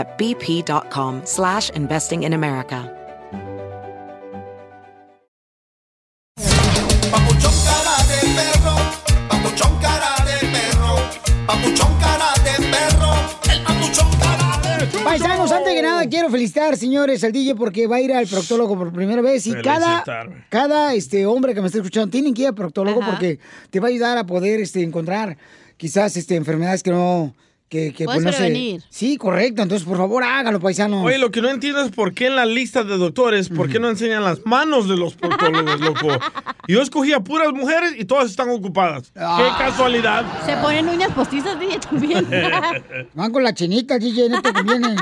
[0.00, 2.96] at bp.com slash investing in America.
[15.04, 18.78] Paisanos, antes que nada quiero felicitar, señores, al DJ porque va a ir al proctólogo
[18.78, 20.04] por primera vez y cada,
[20.48, 23.10] cada este hombre que me está escuchando tienen que ir al proctólogo Ajá.
[23.10, 25.36] porque te va a ayudar a poder este, encontrar
[25.76, 27.34] quizás este, enfermedades que no...
[27.70, 28.82] Que, que, Puedes no se- prevenir.
[28.90, 29.62] Sí, correcto.
[29.62, 31.06] Entonces, por favor, hágalo, paisanos.
[31.06, 33.78] Oye, lo que no entiendo es por qué en la lista de doctores, por qué
[33.78, 36.08] no enseñan las manos de los proctólogos, loco.
[36.66, 39.12] Yo escogía puras mujeres y todas están ocupadas.
[39.14, 39.38] Ah.
[39.56, 40.24] ¡Qué casualidad!
[40.46, 42.26] Se ponen uñas postizas, DJ, también.
[43.14, 44.96] Van con la chinita, DJ, no te conviene.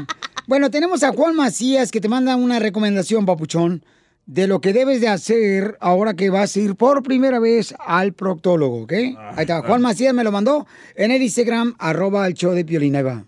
[0.46, 3.82] bueno, tenemos a Juan Macías que te manda una recomendación, papuchón,
[4.28, 8.12] de lo que debes de hacer ahora que vas a ir por primera vez al
[8.12, 8.92] proctólogo, ¿ok?
[8.92, 12.94] Ahí está, Juan Macías me lo mandó en el Instagram, arroba el show de Piolín,
[12.94, 13.24] ahí va.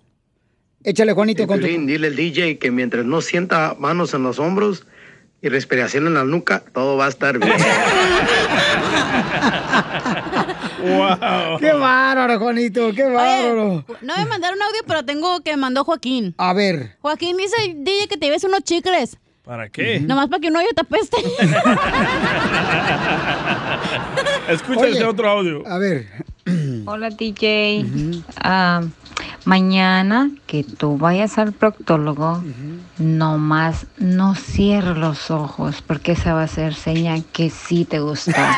[0.84, 1.64] Échale, Juanito, con tu...
[1.66, 4.86] Piolín, dile al DJ que mientras no sienta manos en los hombros
[5.40, 7.50] y respiración en la nuca, todo va a estar bien.
[10.82, 11.58] ¡Wow!
[11.60, 12.92] ¡Qué bárbaro, Juanito!
[12.94, 13.84] ¡Qué bárbaro!
[13.88, 16.34] Oye, no me mandaron audio, pero tengo que mandó Joaquín.
[16.36, 16.98] A ver.
[17.00, 19.16] Joaquín dice, DJ, que te lleves unos chicles.
[19.50, 19.98] ¿Para qué?
[19.98, 21.16] Nomás para que un hoyo te apeste.
[24.48, 24.92] Escucha Oye.
[24.92, 25.66] ese otro audio.
[25.66, 26.06] A ver.
[26.86, 27.84] Hola DJ.
[28.36, 28.82] Ah,
[29.44, 32.44] mañana que tú vayas al proctólogo,
[32.98, 38.56] nomás no cierres los ojos porque esa va a ser señal que sí te gusta.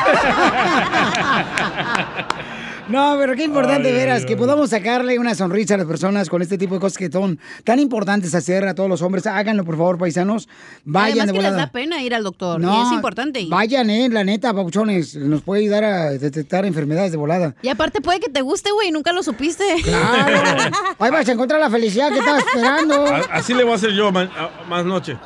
[2.89, 4.39] No, pero qué importante, Ay, veras, ay, que ay.
[4.39, 7.79] podamos sacarle una sonrisa a las personas con este tipo de cosas que son tan
[7.79, 9.25] importantes hacer a todos los hombres.
[9.25, 10.49] Háganlo, por favor, paisanos.
[10.83, 12.59] Vayan Además de que les da pena ir al doctor.
[12.59, 13.49] No, y es importante ir.
[13.49, 15.15] Vayan, eh, la neta, papuchones.
[15.15, 17.55] Nos puede ayudar a detectar enfermedades de volada.
[17.61, 19.63] Y aparte puede que te guste, güey, nunca lo supiste.
[19.83, 20.75] Claro.
[20.99, 23.05] Ahí vas a encontrar la felicidad que estabas esperando.
[23.31, 25.17] Así le voy a hacer yo a- más noche.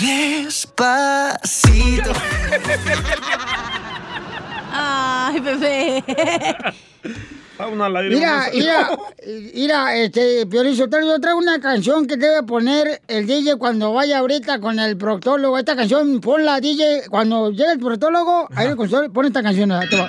[0.00, 2.12] Despacito.
[4.72, 6.04] Ay, bebé.
[7.72, 8.18] Una lágrima.
[8.18, 8.90] Mira, mira,
[9.54, 14.60] mira, este, Sotelo, yo traigo una canción que debe poner el DJ cuando vaya ahorita
[14.60, 15.58] con el proctólogo.
[15.58, 19.72] Esta canción, ponla, DJ, cuando llegue el proctólogo, ahí el consultorio, pon esta canción.
[19.72, 20.08] ahí te va.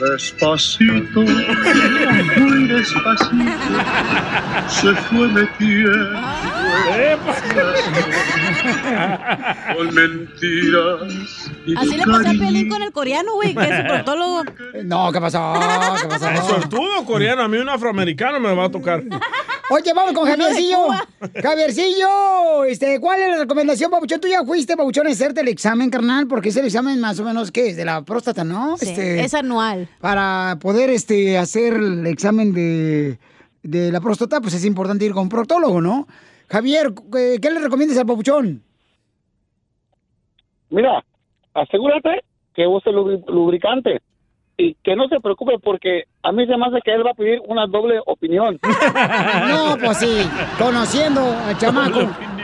[0.00, 3.34] Despacito, muy despacito,
[4.68, 6.20] se fue metiendo
[9.76, 13.86] con mentiras y Así le pasé a Pelín con el coreano, güey, que es su
[13.86, 14.42] proctólogo.
[14.84, 15.54] No, ¿qué pasó?
[16.00, 16.28] ¿Qué pasó?
[16.30, 19.02] Es suertudo coreano, a mí un afroamericano me va a tocar.
[19.70, 20.88] Oye, vamos con Javiercillo.
[21.42, 24.20] Javiercillo, este, ¿cuál es la recomendación, Papuchón?
[24.20, 27.24] Tú ya fuiste, Papuchón, a hacerte el examen, carnal, porque es el examen más o
[27.24, 27.68] menos, ¿qué?
[27.68, 27.76] es?
[27.76, 28.76] De la próstata, ¿no?
[28.76, 29.88] Sí, Este, es anual.
[30.00, 33.18] Para poder este, hacer el examen de,
[33.62, 36.06] de la próstata, pues es importante ir con un proctólogo, ¿no?
[36.48, 38.62] Javier, ¿qué, qué le recomiendas al Papuchón?
[40.70, 41.04] Mira,
[41.54, 42.22] asegúrate
[42.54, 44.00] que use lubri- lubricante
[44.56, 47.14] y que no se preocupe porque a mí se me hace que él va a
[47.14, 48.58] pedir una doble opinión.
[49.48, 50.28] No, pues sí,
[50.58, 52.00] conociendo al chamaco.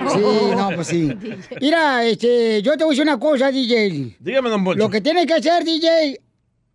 [0.08, 0.20] Sí,
[0.56, 1.10] no, pues sí.
[1.60, 4.16] Mira, este, yo te voy a decir una cosa, DJ.
[4.18, 4.78] Dígame, don Poncho.
[4.78, 6.20] Lo que tienes que hacer, DJ,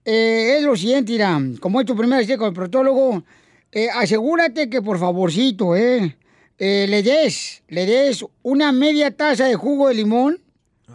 [0.06, 3.24] eh, es lo siguiente, mira, como es tu primera vez con el proctólogo,
[3.72, 6.16] eh, asegúrate que por favorcito, eh,
[6.58, 10.40] eh, le des, le des una media taza de jugo de limón,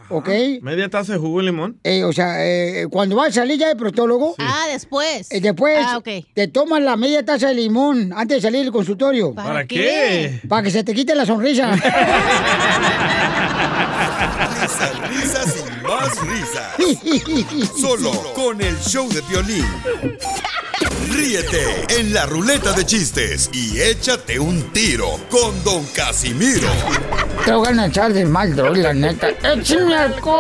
[0.08, 0.28] ¿ok?
[0.62, 1.78] Media taza de jugo de limón.
[1.84, 5.30] Eh, o sea, eh, cuando vas a salir ya del proctólogo, Ah, después.
[5.30, 6.08] eh, después Ah, ok.
[6.34, 9.34] te tomas la media taza de limón antes de salir del consultorio.
[9.34, 10.40] ¿Para, ¿Para qué?
[10.48, 11.70] Para que se te quite la sonrisa.
[14.60, 17.70] Risas, risas y más risas.
[17.80, 19.64] Solo con el show de violín.
[21.08, 26.68] Ríete en la ruleta de chistes y échate un tiro con Don Casimiro.
[27.44, 29.30] Te voy a echar de mal, droga, la neta.
[29.42, 30.36] ¡Échame alcohol!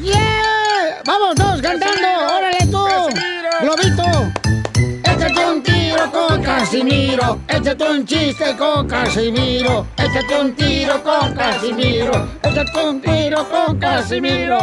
[0.00, 1.02] ¡Yeah!
[1.04, 2.08] ¡Vamos todos cantando!
[2.36, 2.86] ¡Órale tú!
[3.60, 4.32] ¡Globito!
[5.04, 7.40] Échate un tiro con Casimiro.
[7.48, 9.86] Échate un chiste con Casimiro.
[9.96, 12.28] Échate un tiro con Casimiro.
[12.42, 14.58] Échate un tiro con Casimiro.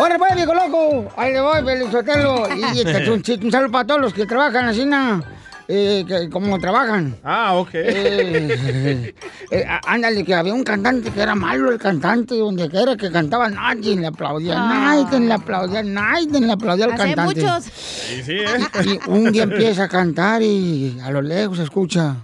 [0.00, 1.08] ¡Órale, pues, viejo loco!
[1.16, 2.48] Ahí le voy, Pelizotelo.
[2.74, 3.44] Y échate un chiste.
[3.44, 5.22] Un saludo para todos los que trabajan así, na,
[5.68, 7.16] eh, que, como trabajan.
[7.22, 7.70] Ah, ok.
[7.74, 9.14] Eh,
[9.50, 13.48] eh, ándale, que había un cantante que era malo el cantante, donde quiera que cantaba,
[13.50, 14.96] nadie le aplaudía, Ah.
[15.04, 17.42] nadie le aplaudía, nadie le aplaudía al hay cantante.
[17.42, 17.64] muchos.
[17.64, 18.46] Sí, sí, ¿eh?
[18.84, 22.16] Y un día empieza a cantar y a lo lejos se escucha.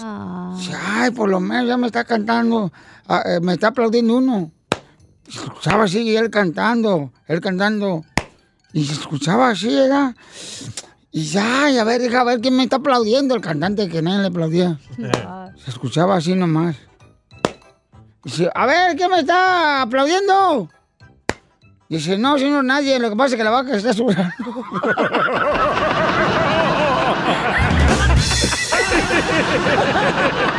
[0.00, 0.56] Ah.
[0.94, 2.72] Ay, por lo menos ya me está cantando,
[3.08, 4.52] ah, eh, me está aplaudiendo uno.
[5.28, 8.02] Y se escuchaba así, y él cantando, él cantando.
[8.72, 10.14] Y se escuchaba así, ¿verdad?
[11.12, 14.20] Y dice, ay, a ver, deja ver quién me está aplaudiendo, el cantante que nadie
[14.20, 14.78] le aplaudía.
[15.62, 16.76] Se escuchaba así nomás.
[18.24, 20.70] Dice, a ver, ¿quién me está aplaudiendo?
[21.90, 24.32] Dice, no, señor, nadie, lo que pasa es que la vaca está sudando.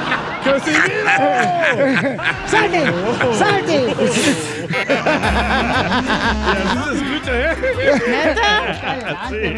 [2.47, 2.83] ¡Salte!
[3.38, 3.95] ¡Salte!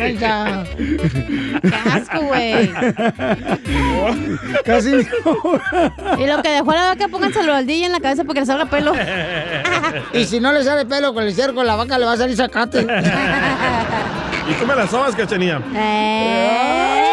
[0.07, 0.63] ¿Neta?
[1.62, 2.72] ¡Qué asco, güey!
[4.66, 4.89] Casi
[6.18, 8.66] Y lo que dejó la vaca, pónganselo al DJ en la cabeza porque le salga
[8.66, 8.94] pelo.
[10.13, 12.36] Y si no le sale pelo con el cerco, la vaca le va a salir
[12.36, 12.81] sacate.
[14.50, 15.62] ¿Y cómo las sobas, cachanía?
[15.75, 17.06] ¡Ey!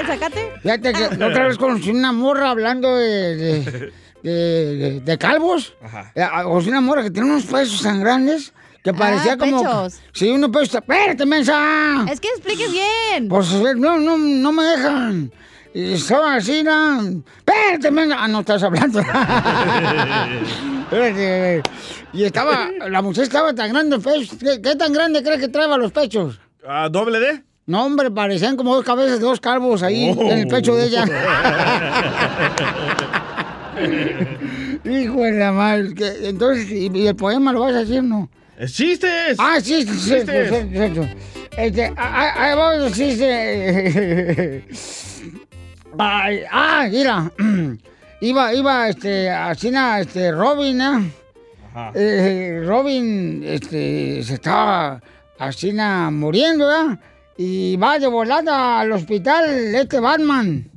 [0.00, 0.37] ¿El sacate?
[0.62, 4.32] Fíjate que la otra vez conocí una morra hablando de, de, de-
[4.76, 5.74] de- de calvos.
[6.14, 8.52] Eh, Conocí una morra que tiene unos pesos tan grandes
[8.82, 9.62] que parecía como...
[9.62, 10.00] pechos.
[10.12, 10.74] Sí, unos pesos...
[10.76, 12.06] ¡Espérate, mensa!
[12.10, 13.28] Es que expliques bien.
[13.28, 15.32] Pues no, no, no me dejan.
[15.74, 17.00] Y estaban así, ¿no?
[17.38, 18.16] ¡Espérate, mensa!
[18.18, 19.00] Ah, no estás hablando.
[20.90, 21.62] Espérate.
[22.12, 22.68] y estaba...
[22.88, 24.36] La muchacha estaba tan grande en pechos.
[24.38, 26.40] ¿Qué, qué tan grande crees que traeba los pechos?
[26.66, 27.42] Ah, ¿Doble D?
[27.68, 30.22] No, hombre, parecían como dos cabezas de dos calvos ahí Oh.
[30.32, 31.04] en el pecho de ella.
[34.84, 35.94] Hijo de la madre.
[35.94, 38.28] que- Entonces, ¿y, el poema lo vas a decir, no?
[38.58, 39.36] ¡Es chistes!
[39.38, 40.48] Ah, sí, sí, sí, Chistes.
[40.50, 41.00] sí, sí.
[41.58, 44.64] Este, ah, ahí va el chiste.
[45.98, 47.30] Ay, ah, mira.
[48.20, 51.12] Iba, iba, este, así, este, Robin, ¿eh?
[51.94, 55.00] Eh, Robin, este, se estaba
[55.38, 55.72] así,
[56.10, 56.98] muriendo, ¿verdad?
[57.40, 59.44] Y va de volada al hospital
[59.74, 60.68] este Batman.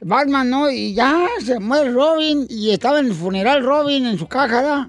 [0.00, 0.68] Batman, ¿no?
[0.70, 4.88] Y ya se muere Robin y estaba en el funeral Robin en su caja, ¿verdad?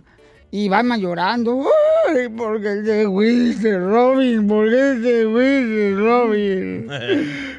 [0.49, 1.63] Y Batman llorando.
[2.09, 4.47] ¡Ay, porque te fuiste, Robin!
[4.47, 6.87] ¿Por qué te fuiste, Robin?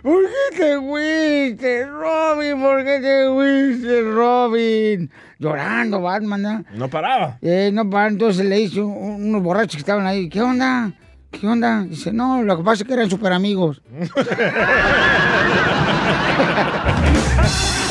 [0.02, 2.60] ¿Por qué te fuiste, Robin?
[2.60, 5.10] ¿Por qué te fuiste, Robin?
[5.38, 6.64] Llorando Batman, ¿no?
[6.74, 7.38] No paraba.
[7.40, 10.92] Eh, no, para entonces le un- unos borrachos que estaban ahí, ¿qué onda?
[11.32, 11.82] ¿Qué onda?
[11.82, 13.80] Dice, no, lo que pasa es que eran súper amigos.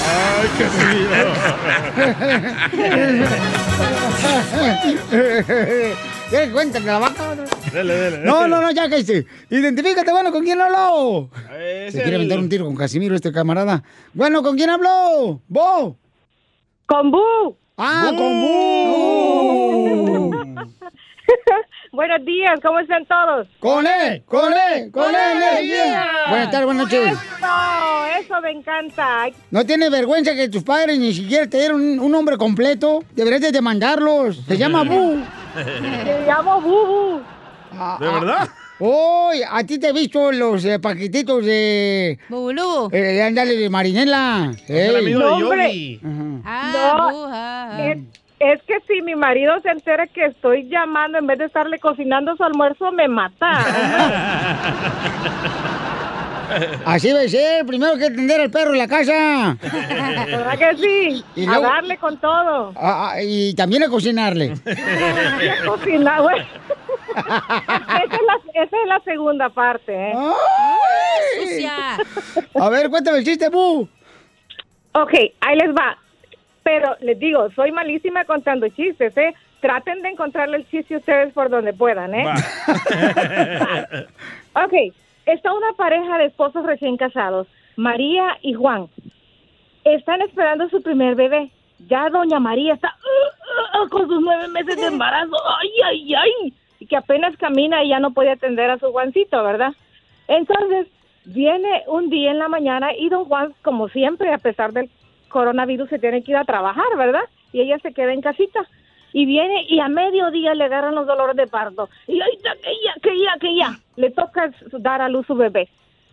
[0.04, 0.48] ¡Ay,
[6.30, 7.36] ¿Quieres que cuente de la vaca?
[7.74, 8.18] Dele, dele.
[8.20, 9.26] No, no, no, ya que hice.
[9.50, 11.30] Identifícate, bueno, ¿con quién habló?
[11.60, 13.84] Es Se quiere el- aventar un tiro con Casimiro, este camarada.
[14.14, 15.42] Bueno, ¿con quién habló?
[15.48, 15.98] ¿Bo?
[16.86, 17.58] Con Bu.
[17.78, 20.32] Ah, con Bu.
[21.94, 23.48] Buenos días, ¿cómo están todos?
[23.60, 24.24] ¡Con él!
[24.26, 24.90] ¡Con él!
[24.92, 25.42] ¡Con él!
[25.44, 26.06] energía!
[26.30, 27.12] Buenas tardes, buenas noches.
[27.12, 29.26] Eso, eso me encanta.
[29.50, 33.04] ¿No tienes vergüenza que tus padres ni siquiera te dieron un, un nombre completo?
[33.14, 34.38] Deberías de demandarlos.
[34.48, 35.18] Se llama Bu.
[35.82, 37.22] Me llamo Bubu.
[38.00, 38.48] ¿De verdad?
[38.80, 39.42] ¡Uy!
[39.48, 42.18] A ti te he visto los eh, paquetitos de...
[42.30, 42.90] Bubulú.
[42.92, 44.52] Eh, ándale, de Marinela.
[44.68, 45.40] el amigo de.
[45.42, 46.02] Yogi.
[46.46, 47.96] Ah, No, ah, ah.
[48.42, 52.36] Es, que si mi marido se entera que estoy llamando en vez de estarle cocinando
[52.36, 53.52] su almuerzo, me mata.
[56.86, 57.66] Así debe ser.
[57.66, 59.58] Primero que atender al perro en la casa.
[59.62, 61.24] ¿Verdad que sí?
[61.36, 62.74] Y A luego- darle con todo.
[62.76, 64.54] Ah, ah, y también a cocinarle.
[64.66, 66.42] Y a cocinar, güey.
[66.42, 70.14] Esa es, la, esa es la segunda parte, ¿eh?
[70.16, 71.48] ¡Ay!
[71.48, 71.98] Sucia.
[72.56, 73.88] A ver, cuéntame el chiste, Bu.
[74.94, 75.98] Ok, ahí les va.
[76.64, 79.34] Pero les digo, soy malísima contando chistes, ¿eh?
[79.60, 82.26] Traten de encontrarle el chiste ustedes por donde puedan, ¿eh?
[84.54, 84.74] Ok,
[85.26, 88.88] está una pareja de esposos recién casados, María y Juan.
[89.86, 91.50] Están esperando su primer bebé.
[91.88, 95.36] Ya doña María está uh, uh, uh, con sus nueve meses de embarazo.
[95.60, 96.54] ¡Ay, ay, ay!
[96.88, 99.74] que apenas camina y ya no puede atender a su Juancito, ¿verdad?
[100.28, 100.88] Entonces,
[101.26, 104.90] viene un día en la mañana y don Juan, como siempre, a pesar del
[105.32, 107.24] coronavirus, se tiene que ir a trabajar, ¿verdad?
[107.52, 108.68] Y ella se queda en casita.
[109.14, 111.90] Y viene y a mediodía le agarran los dolores de parto.
[112.08, 115.68] Y ahorita que ya, que ya, que ya, le toca dar a luz su bebé.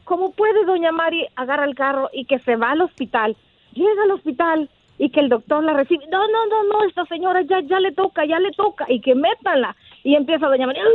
[0.04, 3.36] ¿Cómo puede doña Mari agarra el carro y que se va al hospital?
[3.74, 6.06] Llega al hospital y que el doctor la recibe.
[6.10, 8.84] No, no, no, no, esta señora ya, ya le toca, ya le toca.
[8.88, 9.76] Y que métanla.
[10.02, 10.86] Y empieza doña ay, ay,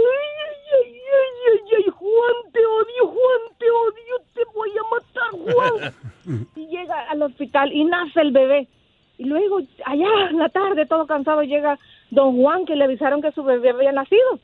[1.52, 5.94] ay, ay, Juan, te odio, Juan, te odio, te voy a matar, Juan.
[7.10, 8.68] Al hospital y nace el bebé.
[9.18, 11.80] Y luego, allá en la tarde, todo cansado, llega
[12.12, 14.40] don Juan, que le avisaron que su bebé había nacido.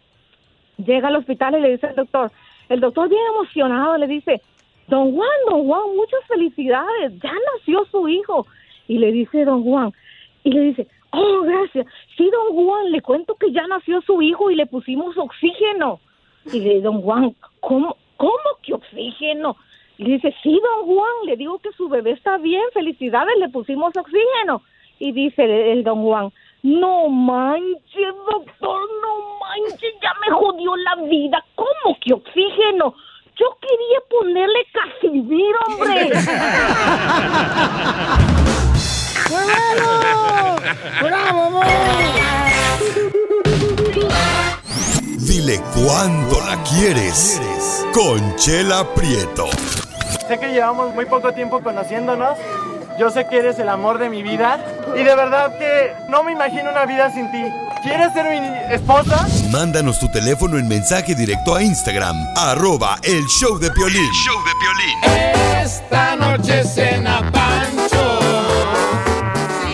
[0.77, 2.32] Llega al hospital y le dice al doctor,
[2.70, 4.41] el doctor bien emocionado le dice,
[4.88, 8.46] don Juan, don Juan, muchas felicidades, ya nació su hijo.
[8.88, 9.91] Y le dice don Juan,
[10.44, 11.86] y le dice, oh, gracias,
[12.18, 16.00] sí, don Juan, le cuento que ya nació su hijo y le pusimos oxígeno.
[16.46, 19.56] Y le dice, don Juan, ¿cómo, cómo que oxígeno?
[20.00, 23.50] Y le dice, sí, don Juan, le digo que su bebé está bien, felicidades, le
[23.50, 24.62] pusimos oxígeno.
[24.98, 26.32] Y dice el, el don Juan,
[26.63, 31.44] no manches, doctor, no manches, ya me jodió la vida.
[31.53, 32.96] ¿Cómo que oxígeno?
[33.36, 36.12] Yo quería ponerle casimir, hombre.
[41.01, 41.65] ¡Bravo, amor!
[45.27, 47.41] Dile cuándo la quieres.
[47.94, 49.50] Conchela Prieto.
[50.29, 52.38] Sé que llevamos muy poco tiempo conociéndonos.
[53.00, 54.63] Yo sé que eres el amor de mi vida.
[54.95, 57.43] Y de verdad que no me imagino una vida sin ti.
[57.81, 59.25] ¿Quieres ser mi esposa?
[59.50, 64.07] Mándanos tu teléfono en mensaje directo a Instagram, arroba el show de Piolín.
[64.24, 68.19] show de Esta noche cena Pancho.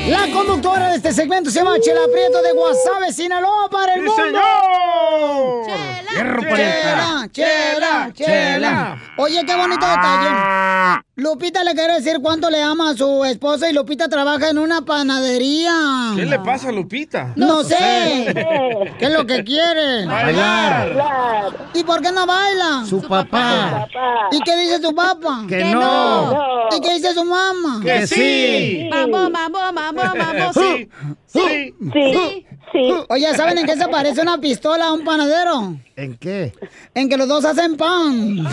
[0.08, 4.06] La conductora de este segmento se llama Chela Prieto de Guasave, Sinaloa, para el ¡Sí,
[4.08, 4.24] mundo.
[4.24, 5.66] señor!
[5.66, 6.48] Fierro Chela.
[6.56, 8.98] Chela, chela, chela.
[9.18, 11.02] Oye, qué bonito detalle.
[11.18, 14.82] Lupita le quiere decir cuánto le ama a su esposa y Lupita trabaja en una
[14.82, 15.72] panadería.
[16.16, 17.32] ¿Qué le pasa a Lupita?
[17.36, 17.76] No, sé.
[19.00, 20.06] ¿Qué es lo que quiere?
[20.06, 21.52] Bailar.
[21.74, 22.84] ¿Y por qué no baila?
[22.86, 23.88] Su papá.
[24.32, 25.44] ¿Y qué dice su papá?
[25.48, 25.80] Que Que no.
[26.32, 26.78] no.
[26.78, 27.80] ¿Y qué dice su mamá?
[27.84, 28.90] Que sí.
[28.92, 30.90] Mambo, mambo, mambo, mambo, sí.
[31.28, 32.48] Sí, sí, sí.
[33.10, 35.76] Oye, ¿saben en qué se parece una pistola a un panadero?
[35.96, 36.54] ¿En qué?
[36.94, 38.38] En que los dos hacen pan.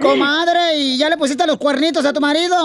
[0.00, 2.56] Comadre, ¿y ya le pusiste los cuernitos a tu marido?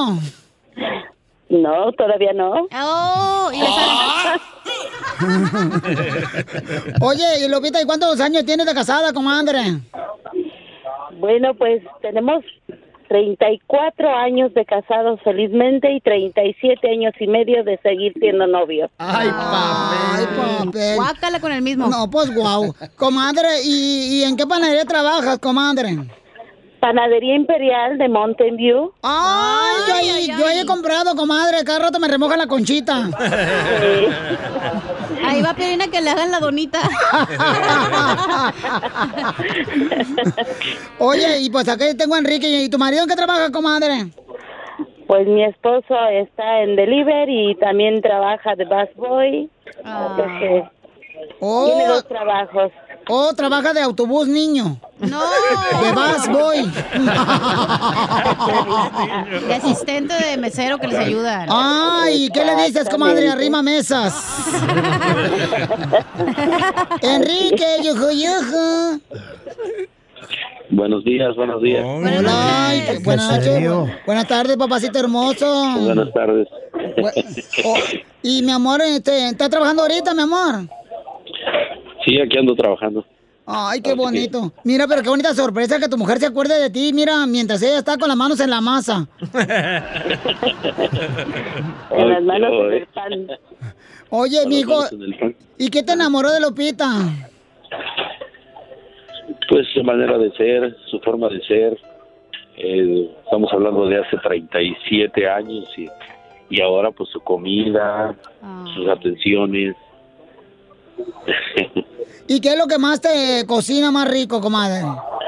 [1.50, 2.68] No, todavía no.
[2.74, 3.62] Oh, y
[7.02, 9.80] Oye, y Lupita, ¿y cuántos años tienes de casada, comadre?
[11.20, 12.44] Bueno, pues tenemos
[13.14, 18.90] 34 años de casados felizmente y 37 años y medio de seguir siendo novios.
[18.98, 19.60] Ay, papel.
[20.18, 20.96] Ay, papel.
[20.96, 21.90] Guácala con el mismo.
[21.90, 22.74] No, pues guau.
[22.96, 25.96] Comadre, ¿y, y en qué panadería trabajas, comadre?
[26.80, 28.92] Panadería Imperial de Mountain View.
[29.04, 31.64] Ay, yo, ahí he comprado, comadre.
[31.64, 33.10] Cada rato me remoja la conchita.
[35.34, 36.80] Ahí va Pirina que le hagan la donita.
[41.00, 42.48] Oye, y pues aquí tengo a Enrique.
[42.48, 44.08] ¿Y tu marido en qué trabaja, comadre?
[45.08, 49.50] Pues mi esposo está en delivery y también trabaja de busboy.
[49.78, 50.64] Entonces,
[51.40, 51.66] Oh.
[51.66, 52.72] Tiene dos trabajos.
[53.10, 54.78] Oh, trabaja de autobús, niño.
[55.00, 55.20] No.
[55.82, 56.62] De bus boy.
[59.48, 61.46] De asistente de mesero que les ayuda.
[61.50, 63.30] Ay, ¿qué le dices, comadre?
[63.30, 64.14] Arrima mesas.
[67.02, 69.02] Enrique, yuju, yuju.
[70.70, 71.84] Buenos días, buenos días.
[71.84, 73.70] Qué- buenas noches.
[74.06, 75.76] Buenas tardes, papacito hermoso.
[75.82, 76.48] Buenas tardes.
[77.66, 77.76] Oh,
[78.24, 80.68] y mi amor, este, ¿está trabajando ahorita, mi amor?
[82.06, 83.06] Sí, aquí ando trabajando.
[83.46, 84.54] Ay, qué bonito.
[84.64, 87.80] Mira, pero qué bonita sorpresa que tu mujer se acuerde de ti, mira, mientras ella
[87.80, 89.08] está con las manos en la masa.
[91.92, 93.28] En las manos Ay, del pan.
[94.10, 95.36] Oye, mijo, en el.
[95.60, 96.88] ¿y qué te enamoró de Lupita?
[99.48, 101.78] Pues su manera de ser, su forma de ser.
[102.58, 105.88] Eh, estamos hablando de hace 37 años y,
[106.50, 108.16] y ahora pues su comida,
[108.74, 109.76] sus atenciones.
[112.28, 114.82] ¿Y qué es lo que más te cocina más rico, comadre?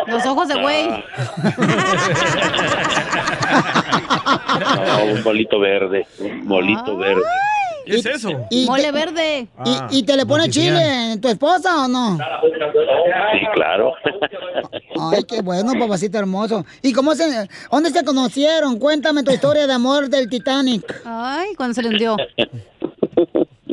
[0.08, 0.88] Los ojos de güey.
[4.88, 7.22] No, un bolito verde, un bolito verde.
[7.86, 8.30] ¿Qué es eso?
[8.50, 9.48] Y Mole te- verde.
[9.92, 12.18] ¿Y, y te le pone chile tu esposa o no?
[12.18, 13.94] Sí, claro.
[15.12, 16.66] Ay, qué bueno, papacito hermoso.
[16.82, 18.80] ¿Y cómo se, dónde se conocieron?
[18.80, 21.02] Cuéntame tu historia de amor del Titanic.
[21.06, 22.18] Ay, cuando se le hundió.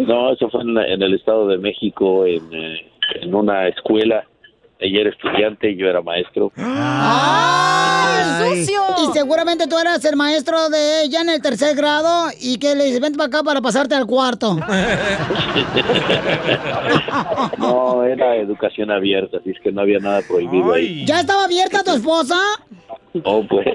[0.06, 2.90] No, eso fue en, la- en el Estado de México, en, eh,
[3.20, 4.24] en una escuela.
[4.78, 6.50] Ella era estudiante y yo era maestro.
[6.56, 7.62] ¡Ay!
[8.62, 12.84] Y seguramente tú eras el maestro de ella en el tercer grado y que le
[12.86, 14.56] dices, vente para acá para pasarte al cuarto.
[17.58, 21.04] No, era educación abierta, así es que no había nada prohibido ahí.
[21.06, 22.36] ¿Ya estaba abierta tu esposa?
[23.24, 23.66] Oh, pues.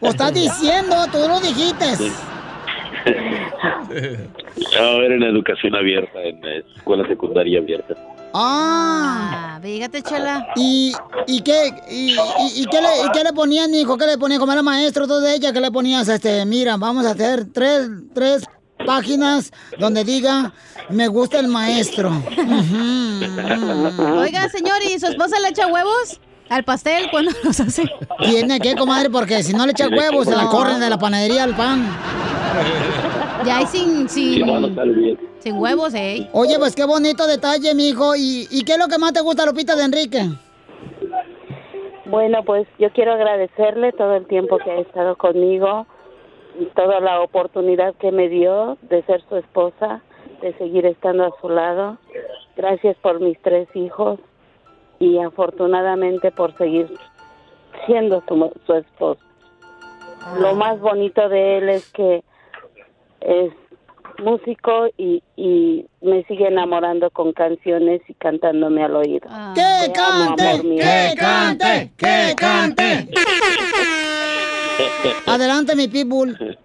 [0.00, 0.94] ¿O estás diciendo?
[1.12, 1.86] Tú lo dijiste.
[4.78, 7.94] No, era en educación abierta, en eh, escuela secundaria abierta.
[8.32, 9.58] Ah.
[9.62, 10.46] Fíjate, chela.
[10.56, 10.92] ¿Y,
[11.26, 13.96] y qué, y, y- y qué, le, y qué le ponías, mijo?
[13.98, 14.38] ¿Qué le ponías?
[14.38, 16.08] Como era maestro todo de ella, ¿qué le ponías?
[16.08, 18.44] Este, mira, vamos a hacer tres, tres
[18.86, 20.52] páginas donde diga,
[20.88, 22.10] me gusta el maestro.
[24.18, 27.84] Oiga, señor, ¿y su esposa le echa huevos al pastel cuando los hace?
[28.20, 31.44] Tiene que, comadre, porque si no le echa huevos, se la corren de la panadería
[31.44, 31.84] al pan.
[33.44, 34.68] Ya hay sin, sin, no, no
[35.38, 36.28] sin huevos, ¿eh?
[36.32, 38.14] Oye, pues qué bonito detalle, mijo.
[38.14, 40.28] ¿Y, ¿Y qué es lo que más te gusta, Lupita, de Enrique?
[42.06, 45.86] Bueno, pues yo quiero agradecerle todo el tiempo que ha estado conmigo
[46.58, 50.02] y toda la oportunidad que me dio de ser su esposa,
[50.42, 51.98] de seguir estando a su lado.
[52.56, 54.18] Gracias por mis tres hijos
[54.98, 56.92] y afortunadamente por seguir
[57.86, 59.22] siendo su, su esposa.
[60.38, 62.22] Lo más bonito de él es que
[63.20, 63.52] es
[64.18, 69.28] músico y, y me sigue enamorando con canciones y cantándome al oído.
[69.54, 70.76] ¡Que Te amo, cante!
[70.76, 71.92] ¡Que cante!
[71.96, 73.08] ¡Que cante!
[75.26, 76.36] Adelante, mi pitbull.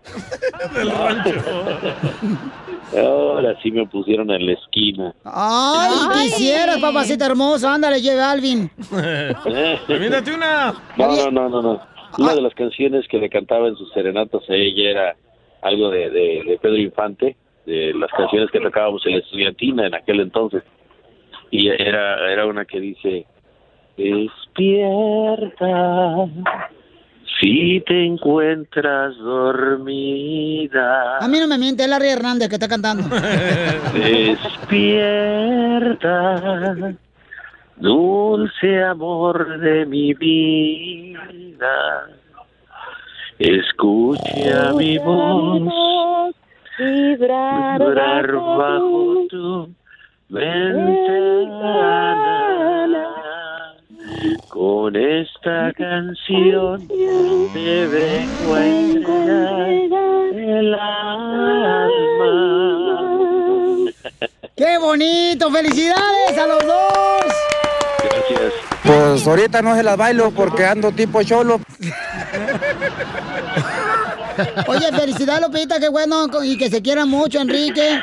[2.97, 5.13] Ahora sí me pusieron en la esquina.
[5.24, 7.67] Ay, quisieras, papacito hermoso.
[7.67, 8.71] Ándale, lleve a Alvin.
[9.89, 10.74] Mírate una.
[10.97, 11.81] No, no, no, no, no.
[12.17, 15.15] Una de las canciones que le cantaba en sus serenatas a ella era
[15.65, 19.95] algo de, de, de Pedro Infante, de las canciones que tocábamos en la estudiantina en
[19.95, 20.62] aquel entonces.
[21.50, 23.25] Y era, era una que dice,
[23.98, 25.65] despierta
[27.39, 31.17] si te encuentras dormida.
[31.17, 33.03] A mí no me miente, es Larry Hernández que está cantando.
[33.93, 35.15] Despierta,
[37.77, 42.09] dulce amor de mi vida.
[43.37, 46.33] Escucha mi voz
[46.79, 49.69] vibrar, vibrar bajo tu
[50.29, 51.51] ventana.
[54.48, 59.69] Con esta canción te vengo a entregar
[60.33, 62.05] el alma.
[64.55, 65.51] ¡Qué bonito!
[65.51, 67.25] ¡Felicidades a los dos!
[68.01, 68.53] Gracias.
[68.81, 71.59] Pues ahorita no se las bailo porque ando tipo cholo.
[74.67, 78.01] Oye, felicidades, Lupita, qué bueno y que se quieran mucho, Enrique.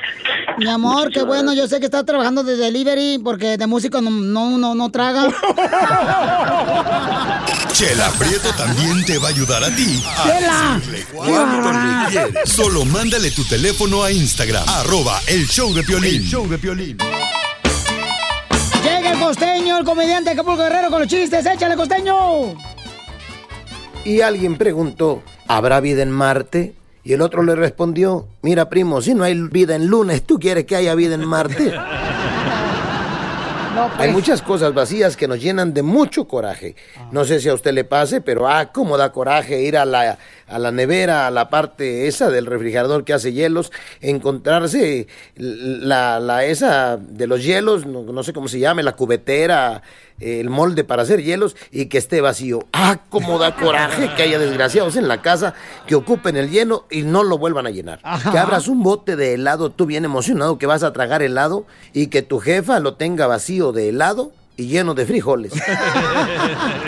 [0.59, 1.55] Mi amor, qué bueno.
[1.55, 5.29] Yo sé que estás trabajando de delivery porque de músico no, no, no, no traga.
[7.73, 10.81] Chela Prieto también te va a ayudar a ti a Chela.
[11.13, 12.51] cuánto le quieres.
[12.51, 16.23] Solo mándale tu teléfono a Instagram, arroba el show de Piolín.
[16.23, 16.99] El show de Piolín.
[18.85, 21.47] Llega el costeño, el comediante Acapulco Guerrero con los chistes.
[21.47, 22.55] ¡Échale, costeño!
[24.05, 25.23] Y alguien preguntó,
[25.57, 26.75] ¿habrá vida en Marte?
[27.05, 30.65] Y el otro le respondió, mira primo, si no hay vida en lunes, ¿tú quieres
[30.65, 31.73] que haya vida en Marte?
[33.97, 36.77] Hay muchas cosas vacías que nos llenan de mucho coraje.
[37.11, 40.19] No sé si a usted le pase, pero ah, cómo da coraje ir a la,
[40.47, 46.45] a la nevera, a la parte esa del refrigerador que hace hielos, encontrarse la, la
[46.45, 49.83] esa de los hielos, no, no sé cómo se llame, la cubetera,
[50.23, 52.61] el molde para hacer hielos y que esté vacío.
[52.73, 55.55] Ah, cómo da coraje que haya desgraciados en la casa
[55.87, 58.01] que ocupen el lleno y no lo vuelvan a llenar.
[58.31, 62.09] Que abras un bote de helado, tú bien emocionado que vas a tragar helado y
[62.09, 65.53] que tu jefa lo tenga vacío de helado y lleno de frijoles.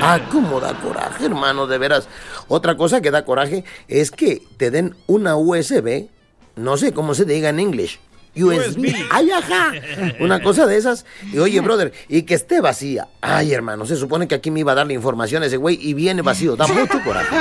[0.00, 2.08] ah, cómo da coraje, hermano, de veras.
[2.48, 6.08] Otra cosa que da coraje es que te den una USB,
[6.56, 7.98] no sé cómo se diga en inglés.
[8.36, 8.94] USB.
[9.10, 9.72] Ay, ajá.
[10.20, 11.04] Una cosa de esas.
[11.32, 13.08] Y oye, brother, y que esté vacía.
[13.20, 15.94] Ay, hermano, se supone que aquí me iba a dar la información ese güey y
[15.94, 16.56] viene vacío.
[16.56, 17.36] Da mucho coraje.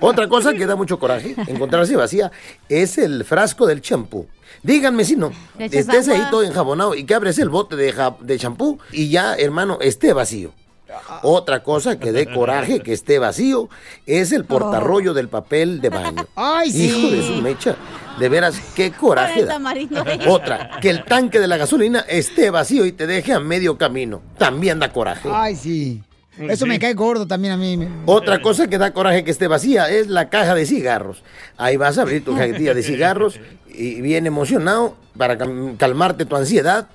[0.00, 2.30] Otra cosa que da mucho coraje, encontrarse vacía,
[2.68, 4.26] es el frasco del champú.
[4.62, 9.10] Díganme si no, estés ahí todo enjabonado y que abres el bote de champú y
[9.10, 10.52] ya, hermano, esté vacío.
[11.22, 13.68] Otra cosa que dé coraje que esté vacío
[14.06, 16.26] es el portarrollo del papel de baño.
[16.36, 16.86] Ay, sí.
[16.86, 17.76] Hijo de su mecha.
[18.18, 19.60] De veras, qué coraje El da.
[20.28, 24.22] Otra, que el tanque de la gasolina esté vacío y te deje a medio camino.
[24.38, 25.28] También da coraje.
[25.32, 26.02] Ay, sí.
[26.38, 27.88] Eso me cae gordo también a mí.
[28.06, 31.22] Otra cosa que da coraje que esté vacía es la caja de cigarros.
[31.56, 33.38] Ahí vas a abrir tu cajetilla de cigarros
[33.72, 36.88] y bien emocionado para cal- calmarte tu ansiedad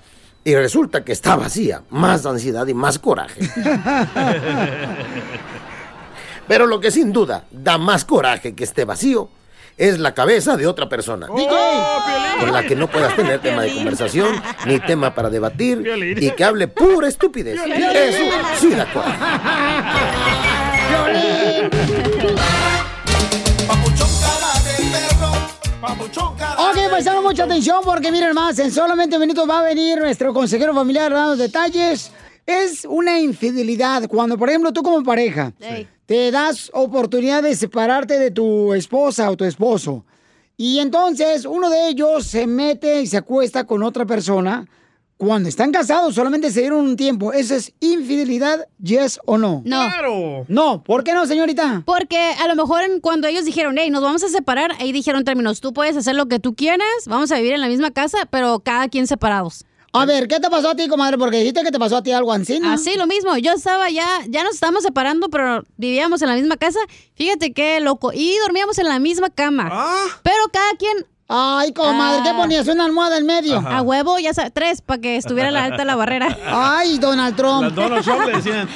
[0.43, 1.84] y resulta que está vacía.
[1.89, 3.41] Más ansiedad y más coraje.
[6.47, 9.30] Pero lo que sin duda da más coraje que esté vacío
[9.78, 11.28] es la cabeza de otra persona.
[11.28, 16.43] Con la que no puedas tener tema de conversación, ni tema para debatir, y que
[16.43, 17.60] hable pura estupidez.
[17.63, 18.23] Eso
[18.60, 19.17] sí da coraje.
[25.81, 30.73] Ok, pues mucha atención porque miren más, en solamente minutos va a venir nuestro consejero
[30.73, 32.11] familiar dando detalles.
[32.45, 35.53] Es una infidelidad cuando, por ejemplo, tú como pareja
[36.05, 40.03] te das oportunidad de separarte de tu esposa o tu esposo.
[40.57, 44.67] Y entonces uno de ellos se mete y se acuesta con otra persona.
[45.19, 47.34] Cuando están casados, solamente se dieron un tiempo.
[47.34, 49.62] ¿Eso es infidelidad, yes o no?
[49.65, 50.45] No.
[50.47, 51.84] No, ¿por qué no, señorita?
[51.86, 55.60] Porque a lo mejor cuando ellos dijeron, hey, nos vamos a separar, ahí dijeron términos,
[55.60, 58.62] tú puedes hacer lo que tú quieras, vamos a vivir en la misma casa, pero
[58.62, 59.65] cada quien separados.
[59.91, 61.17] A ver, ¿qué te pasó a ti, comadre?
[61.17, 62.71] Porque dijiste que te pasó a ti algo así, ¿no?
[62.71, 63.36] Así, lo mismo.
[63.38, 66.79] Yo estaba ya, ya nos estábamos separando, pero vivíamos en la misma casa.
[67.15, 68.12] Fíjate qué loco.
[68.13, 69.69] Y dormíamos en la misma cama.
[70.23, 71.05] Pero cada quien.
[71.31, 72.67] Ay, comadre, ¿qué ponías?
[72.67, 73.57] ¿Una almohada en medio?
[73.59, 76.35] A huevo, ya sabes, tres, para que estuviera la alta la barrera.
[76.47, 77.61] Ay, Donald Trump.
[77.65, 78.67] Las Donald Trump le decían.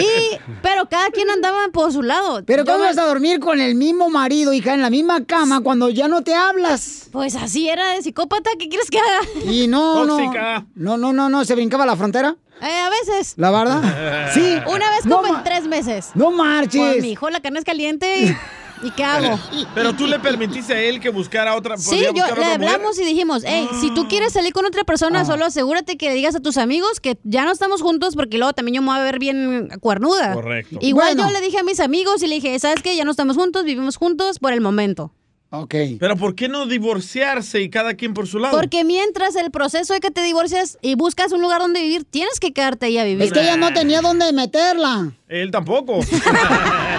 [0.00, 2.42] Y, pero cada quien andaba por su lado.
[2.46, 5.60] Pero ¿cómo me- vas a dormir con el mismo marido, hija, en la misma cama
[5.60, 7.08] cuando ya no te hablas?
[7.12, 9.52] Pues así era de psicópata, ¿qué quieres que haga?
[9.52, 10.64] Y no, Tóxica.
[10.74, 10.96] no.
[10.96, 12.34] No, no, no, no, se brincaba la frontera.
[12.62, 13.34] Eh, a veces.
[13.36, 14.30] ¿La verdad?
[14.34, 14.56] Sí.
[14.66, 16.10] Una vez No como ma- en tres meses.
[16.14, 17.02] No marches.
[17.02, 18.20] Mi hijo, la carne es caliente.
[18.20, 18.36] ¿Y,
[18.82, 19.38] ¿y qué hago?
[19.74, 21.76] Pero tú le permitiste a él que buscara otra.
[21.76, 22.44] Sí, yo le mujer?
[22.54, 26.14] hablamos y dijimos, hey, si tú quieres salir con otra persona, solo asegúrate que le
[26.14, 28.98] digas a tus amigos que ya no estamos juntos porque luego también yo me voy
[28.98, 30.34] a ver bien cuernuda.
[30.34, 30.78] Correcto.
[30.80, 31.28] Igual Bueno.
[31.30, 32.96] yo le dije a mis amigos y le dije, ¿sabes qué?
[32.96, 35.12] Ya no estamos juntos, vivimos juntos por el momento.
[35.50, 35.74] Ok.
[35.98, 38.56] Pero ¿por qué no divorciarse y cada quien por su lado?
[38.56, 42.38] Porque mientras el proceso de que te divorcias y buscas un lugar donde vivir, tienes
[42.38, 43.22] que quedarte ahí a vivir.
[43.22, 45.12] Es que ella no tenía dónde meterla.
[45.28, 46.00] Él tampoco.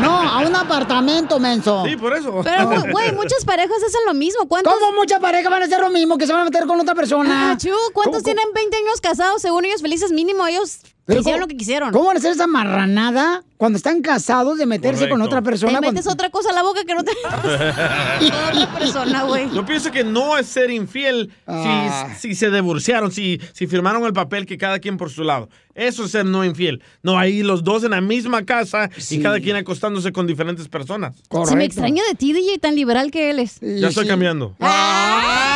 [0.00, 1.84] No, a un apartamento, menso.
[1.86, 2.40] Sí, por eso.
[2.42, 4.48] Pero, güey, muchas parejas hacen lo mismo.
[4.48, 4.72] ¿Cuántos?
[4.74, 6.94] ¿Cómo muchas parejas van a hacer lo mismo que se van a meter con otra
[6.94, 7.52] persona?
[7.52, 9.42] Ah, chu, ¿Cuántos tienen 20 años casados?
[9.42, 10.78] Según ellos felices, mínimo ellos
[11.08, 11.92] hicieron ¿cómo- lo que quisieron.
[11.92, 15.24] ¿Cómo van a hacer esa marranada cuando están casados de meterse con Correcto.
[15.26, 15.72] otra persona?
[15.80, 17.12] Te metes cuando- otra cosa a la boca que no te...
[18.52, 19.50] otra persona, güey.
[19.54, 22.08] Yo pienso que no es ser infiel Ah.
[22.18, 25.48] si, si se divorciaron, si, si firmaron el papel que cada quien por su lado.
[25.74, 26.82] Eso es ser no infiel.
[27.02, 31.16] No, ahí los dos en la misma casa y cada quien acostándose con diferentes personas.
[31.46, 33.58] Se me extraña de ti, DJ, tan liberal que él es.
[33.60, 34.54] Ya estoy cambiando.
[34.60, 35.51] ¡Ay!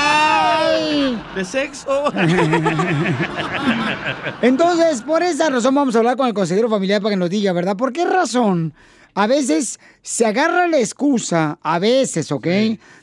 [1.35, 2.13] ¿De sexo?
[4.43, 7.53] Entonces, por esa razón vamos a hablar con el consejero familiar para que nos diga,
[7.53, 7.77] ¿verdad?
[7.77, 8.75] ¿Por qué razón?
[9.15, 12.47] A veces se agarra la excusa, a veces, ¿ok?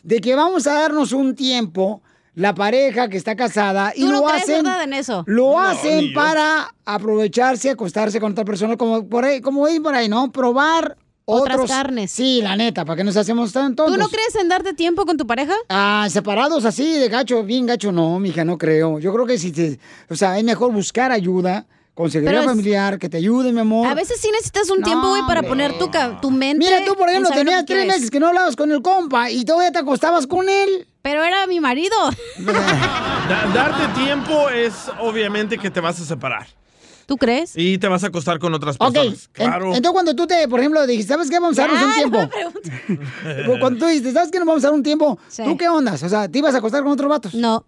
[0.04, 2.02] De que vamos a darnos un tiempo,
[2.36, 4.66] la pareja que está casada, y ¿Tú no lo hacen.
[4.66, 5.24] en eso?
[5.26, 9.96] Lo No, hacen para aprovecharse, acostarse con otra persona, como por ahí, como dicen por
[9.96, 10.32] ahí, ¿no?
[10.32, 12.12] Probar Otras otros- carnes.
[12.12, 13.96] Sí, la neta, para que nos hacemos tan tontos.
[13.96, 15.54] ¿Tú no crees en darte tiempo con tu pareja?
[15.70, 19.00] Ah, separados así, de gacho, bien gacho, no, mija, no creo.
[19.00, 23.18] Yo creo que si te, o sea, es mejor buscar ayuda, es- familiar, que te
[23.18, 23.88] ayude, mi amor.
[23.88, 25.90] A veces sí necesitas un No, tiempo, güey, para poner tu,
[26.22, 26.66] tu mente.
[26.66, 29.72] Mira, tú, por ejemplo, tenías tres meses que no hablabas con el compa y todavía
[29.72, 30.88] te acostabas con él.
[31.02, 31.96] Pero era mi marido.
[33.30, 36.48] Da- darte tiempo es obviamente que te vas a separar.
[37.06, 37.54] ¿Tú crees?
[37.56, 39.06] Y te vas a acostar con otras personas.
[39.06, 39.66] en- Claro.
[39.68, 41.40] entonces cuando tú te, por ejemplo, dijiste, ¿sabes qué?
[41.40, 42.30] Vamos a darnos un tiempo.
[43.48, 43.60] no.
[43.60, 44.40] Cuando tú dijiste, ¿sabes qué?
[44.40, 45.20] Nos vamos a dar un tiempo.
[45.36, 46.02] ¿Tú qué ondas?
[46.04, 47.34] O sea, ¿te ibas a acostar con otros vatos?
[47.34, 47.66] No.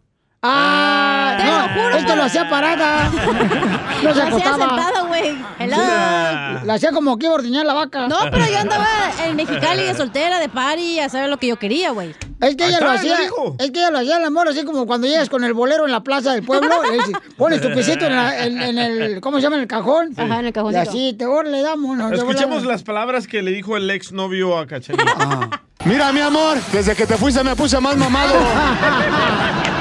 [0.48, 3.10] Ah, Te no, lo juro, él te lo hacía parada.
[3.10, 4.58] no se Lo hacía acostaba.
[4.70, 5.36] sentada, güey.
[5.60, 5.78] Hello.
[6.66, 8.08] La hacía como que iba a ordeñar la vaca.
[8.08, 8.88] No, pero yo andaba
[9.26, 12.14] en Mexicali de soltera, de party, a saber lo que yo quería, güey.
[12.42, 13.18] Es que ella lo hacía,
[13.60, 15.92] es que ella lo hacía el amor, así como cuando llegas con el bolero en
[15.92, 16.70] la plaza del pueblo,
[17.38, 19.56] pones tu pisito en, la- en- en el, ¿cómo se llama?
[19.56, 20.10] En el cajón.
[20.18, 20.82] Ajá, en el Y cajoncito.
[20.90, 21.98] así, te le damos.
[21.98, 25.50] no, de Escuchemos las palabras que le dijo el ex novio a Cachanilla.
[25.86, 28.34] Mira, mi amor, desde que te fuiste me puse más mamado.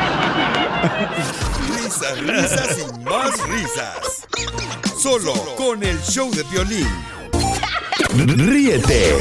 [1.77, 4.27] Risas, risas y más risas.
[4.99, 6.89] Solo con el show de violín.
[8.17, 9.19] Ríete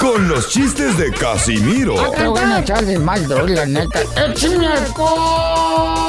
[0.00, 4.00] con los chistes de Casimiro Te voy a echar de mal, la neta.
[4.16, 6.06] ¡Échame alcohol!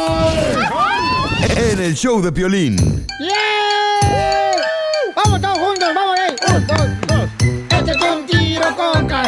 [1.55, 2.75] en el show de Piolín.
[3.19, 3.56] ¡Yeah!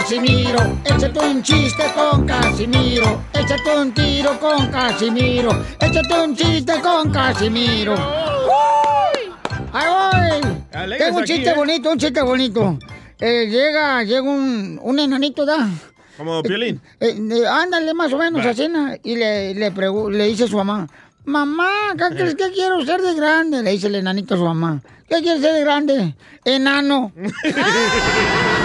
[0.10, 0.58] Casimiro.
[0.86, 3.22] Échate un chiste con Casimiro.
[3.32, 5.52] Échate un tiro con Casimiro.
[5.80, 7.94] Échate un chiste con Casimiro.
[7.94, 9.32] ¡Uy!
[9.72, 10.98] ¡Ahí voy!
[10.98, 11.56] Tengo un aquí, chiste ¿eh?
[11.56, 12.80] bonito, un chiste bonito.
[13.20, 15.70] Eh, llega, llega un, un enanito, ¿da?
[16.18, 16.82] Como Piolín.
[17.00, 18.50] Eh, ándale, más o menos, Va.
[18.50, 18.68] así,
[19.04, 20.88] y le, le, le dice a su mamá,
[21.26, 23.62] mamá, ¿qué crees que quiero ser de grande?
[23.62, 26.16] Le dice el enanito a su mamá, ¿qué quieres ser de grande?
[26.46, 27.12] Enano.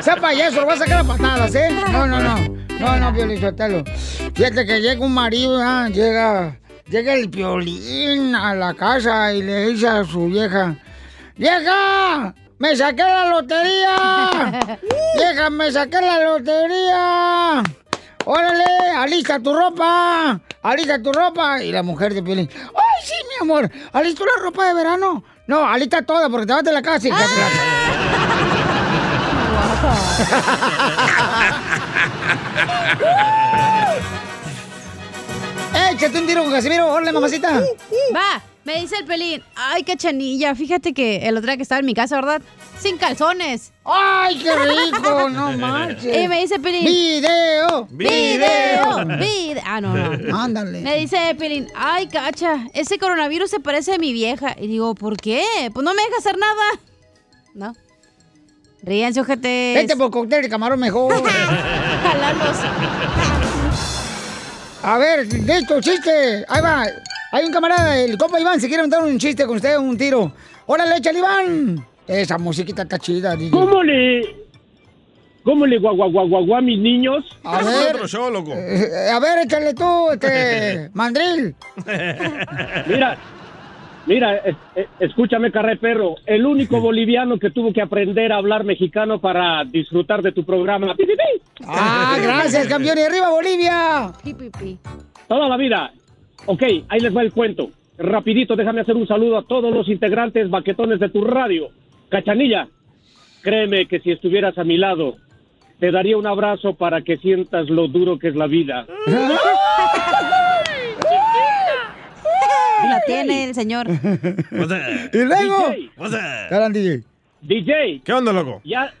[0.00, 1.68] sea payaso, lo va a sacar a patadas, ¿eh?
[1.92, 2.58] No, no, no.
[2.78, 3.84] No, no, Piolín, suéltalo.
[4.34, 5.58] Fíjate que llega un marido,
[5.88, 6.58] llega,
[6.88, 10.76] llega el Piolín a la casa y le dice a su vieja,
[11.36, 12.34] ¡Vieja!
[12.58, 14.60] ¡Me saqué la lotería!
[15.14, 17.62] ¡Vieja, me saqué la lotería!
[18.24, 18.64] ¡Órale!
[18.96, 20.40] ¡Alista tu ropa!
[20.62, 21.62] ¡Alista tu ropa!
[21.62, 23.70] Y la mujer de Piolín, ¡ay, sí, mi amor!
[23.92, 25.22] ¿Alistó la ropa de verano?
[25.48, 27.16] No, alista toda porque te vas de la casa, la-
[35.92, 36.92] ¡Échate un tiro con Casimiro!
[36.92, 37.60] ¡Órale, mamacita!
[38.14, 39.42] Va, me dice el pelín.
[39.54, 40.54] Ay, cachanilla.
[40.54, 42.42] Fíjate que el otro día que estaba en mi casa, ¿verdad?
[42.78, 43.72] Sin calzones.
[43.84, 45.30] ¡Ay, qué rico!
[45.30, 46.24] No marches.
[46.24, 46.84] Y me dice Pelín.
[46.84, 47.86] ¡Video!
[47.90, 48.10] ¡Video!
[49.64, 50.38] Ah, no, no.
[50.38, 50.80] Ándale.
[50.80, 54.56] Me dice Pelín, ay, cacha, ese coronavirus se parece a mi vieja.
[54.58, 55.42] Y digo, ¿por qué?
[55.72, 56.80] Pues no me deja hacer nada.
[57.54, 57.74] No.
[58.82, 59.74] Ríense, ojete.
[59.74, 61.12] Vete por cóctel de camarón mejor.
[62.02, 62.56] Jalalos.
[64.82, 66.44] A ver, listo, chiste.
[66.48, 66.86] Ahí va.
[67.30, 70.32] Hay un camarada, el compa Iván, se quiere montar un chiste con usted, un tiro.
[70.64, 71.86] ¡Órale, échale, Iván!
[72.06, 73.50] Esa musiquita está chida, DJ.
[73.50, 74.47] ¿Cómo le,
[75.42, 77.24] cómo le guagua guagua guagua a mis niños?
[77.44, 77.96] A ver.
[78.54, 81.54] Eh, a ver, échale tú, este, mandril.
[82.86, 83.16] Mira,
[84.06, 86.16] mira, es- es- escúchame, carré perro.
[86.26, 90.94] El único boliviano que tuvo que aprender a hablar mexicano para disfrutar de tu programa.
[90.94, 91.62] Pi, pi, pi.
[91.66, 92.98] Ah, gracias, campeón.
[92.98, 94.12] Y arriba, Bolivia.
[95.28, 95.92] Toda la vida.
[96.46, 97.70] Ok, ahí les va el cuento.
[97.98, 101.68] Rapidito, déjame hacer un saludo a todos los integrantes baquetones de tu radio.
[102.08, 102.68] Cachanilla,
[103.42, 105.16] créeme que si estuvieras a mi lado,
[105.78, 108.86] te daría un abrazo para que sientas lo duro que es la vida.
[112.88, 113.86] La tiene el señor.
[115.12, 115.74] Y luego.
[116.70, 117.04] DJ.
[117.42, 118.00] DJ.
[118.04, 118.60] ¿Qué onda, loco?
[118.64, 118.92] Ya,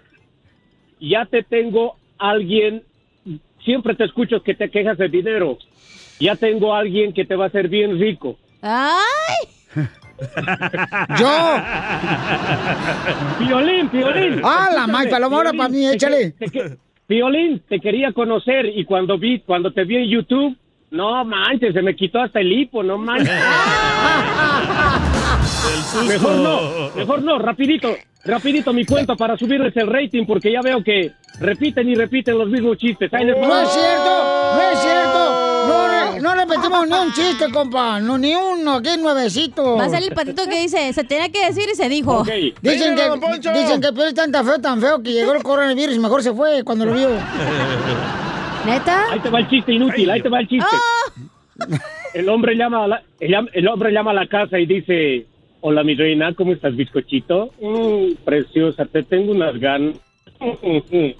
[1.00, 2.82] ya te tengo alguien.
[3.64, 5.58] Siempre te escucho que te quejas de dinero.
[6.20, 8.36] Ya tengo alguien que te va a hacer bien rico.
[8.62, 9.48] ¡Ay!
[11.18, 11.56] ¡Yo!
[13.38, 14.40] Piolín, Piolín.
[14.44, 16.30] Ah, la Piolín, para mí, te échale.
[16.32, 20.56] te Piolín, te quería conocer y cuando vi, cuando te vi en YouTube,
[20.90, 23.30] no manches, se me quitó hasta el hipo, no manches.
[26.06, 30.82] Mejor no, mejor no, rapidito, rapidito mi cuento para subirles el rating porque ya veo
[30.82, 33.10] que repiten y repiten los mismos chistes.
[33.12, 35.68] No es cierto, no es cierto.
[35.68, 38.00] No, no repetimos ni un chiste, compa.
[38.00, 39.76] No, ni uno, aquí nuevecito.
[39.76, 42.24] Va a salir el patito que dice, se tenía que decir y se dijo.
[42.62, 46.22] Dicen que, dicen que Piolín tan feo, tan feo que llegó el coronavirus y mejor
[46.22, 47.08] se fue cuando lo vio.
[48.66, 49.12] ¿Neta?
[49.12, 50.76] Ahí te va el chiste inútil, ahí te va el chiste.
[52.14, 55.26] El hombre llama a la, el hombre llama a la casa y dice,
[55.60, 57.50] hola mi reina, ¿cómo estás, bizcochito?
[57.60, 59.96] "Mm, preciosa, te tengo unas ganas.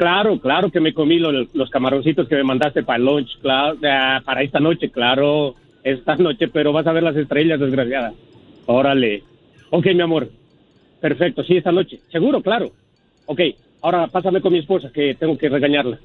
[0.00, 3.76] claro, claro que me comí lo- los camaroncitos que me mandaste para el lunch, claro,
[3.84, 8.14] ah, para esta noche, claro, esta noche, pero vas a ver las estrellas, desgraciada.
[8.64, 9.22] Órale.
[9.70, 10.28] Ok, mi amor.
[11.00, 12.00] Perfecto, sí, esta noche.
[12.10, 12.70] Seguro, claro.
[13.26, 13.40] Ok,
[13.82, 15.98] ahora pásame con mi esposa, que tengo que regañarla.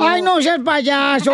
[0.00, 1.30] ¡Ay, no seas payaso!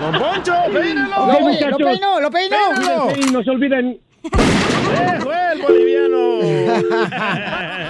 [0.00, 1.16] ¡Don Poncho, peínalo!
[1.22, 1.78] Ok, Lo, pe- muchachos.
[1.80, 2.56] lo peinó, lo peinó.
[2.74, 3.98] Cuídense y no se olviden.
[4.24, 6.20] ¡Eso es el boliviano!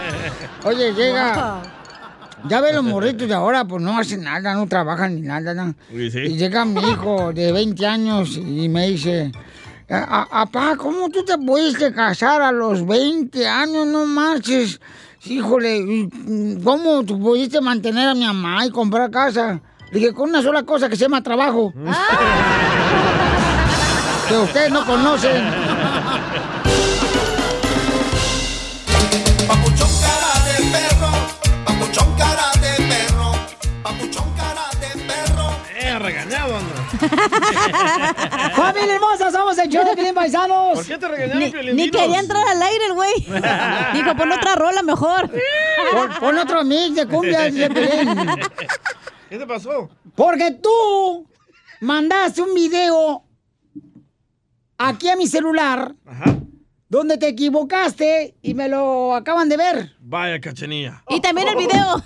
[0.65, 1.63] Oye, llega.
[2.49, 5.75] Ya ve los morritos de ahora, pues no hacen nada, no trabajan ni nada.
[5.91, 6.19] sí.
[6.19, 9.33] Y llega mi hijo de 20 años y me dice,
[9.89, 13.87] "A- a- apá, ¿cómo tú te pudiste casar a los 20 años?
[13.87, 14.79] No marches.
[15.25, 19.61] Híjole, ¿y ¿cómo tú pudiste mantener a mi mamá y comprar casa?
[19.91, 21.73] Le dije, con una sola cosa que se llama trabajo.
[24.29, 25.45] que ustedes no conocen.
[38.55, 39.31] ¡Familia hermosa!
[39.31, 40.75] ¡Somos el show de Pilín Paisanos!
[40.75, 43.15] ¿Por qué te regañaron, Ni, ni quería entrar al aire el güey.
[43.95, 45.31] Dijo, pon otra rola mejor.
[45.93, 47.51] Pon, pon otro mix de cumbia.
[49.29, 49.91] ¿Qué te pasó?
[50.15, 51.29] Porque tú
[51.81, 53.25] mandaste un video
[54.79, 55.95] aquí a mi celular
[56.89, 59.97] donde te equivocaste y me lo acaban de ver.
[59.99, 61.03] Vaya cachanilla.
[61.09, 62.03] Y también el video.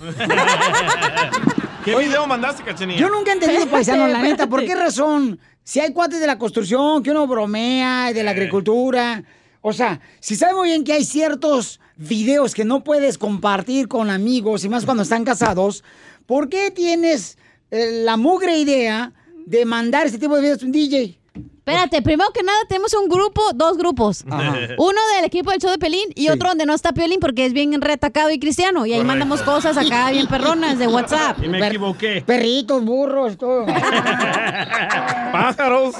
[1.83, 2.99] ¿Qué Oye, video mandaste, cachanilla?
[2.99, 5.39] Yo nunca he entendido, paisano, la neta, ¿por qué razón?
[5.63, 9.23] Si hay cuates de la construcción, que uno bromea, y de la agricultura.
[9.61, 14.09] O sea, si sabe muy bien que hay ciertos videos que no puedes compartir con
[14.09, 15.83] amigos, y más cuando están casados,
[16.25, 17.37] ¿por qué tienes
[17.71, 19.13] eh, la mugre idea
[19.45, 21.18] de mandar este tipo de videos a un DJ?
[21.69, 24.23] Espérate, primero que nada tenemos un grupo, dos grupos.
[24.29, 24.53] Ajá.
[24.77, 27.53] Uno del equipo del show de Pelín y otro donde no está Pelín porque es
[27.53, 28.85] bien retacado y cristiano.
[28.85, 29.07] Y ahí Correcto.
[29.07, 31.37] mandamos cosas acá bien perronas de WhatsApp.
[31.43, 32.23] Y me equivoqué.
[32.25, 33.65] Perritos, burros, todo.
[35.31, 35.95] Pájaros.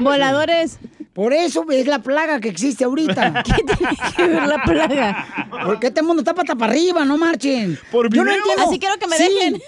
[0.00, 0.78] Voladores.
[1.12, 3.42] Por eso es la plaga que existe ahorita.
[3.42, 5.26] ¿Qué tiene que ver la plaga?
[5.64, 7.78] Porque este mundo está pata para arriba, no marchen.
[7.90, 8.64] Por Yo no entiendo.
[8.68, 9.24] Así quiero que me Sí.
[9.32, 9.62] dejen.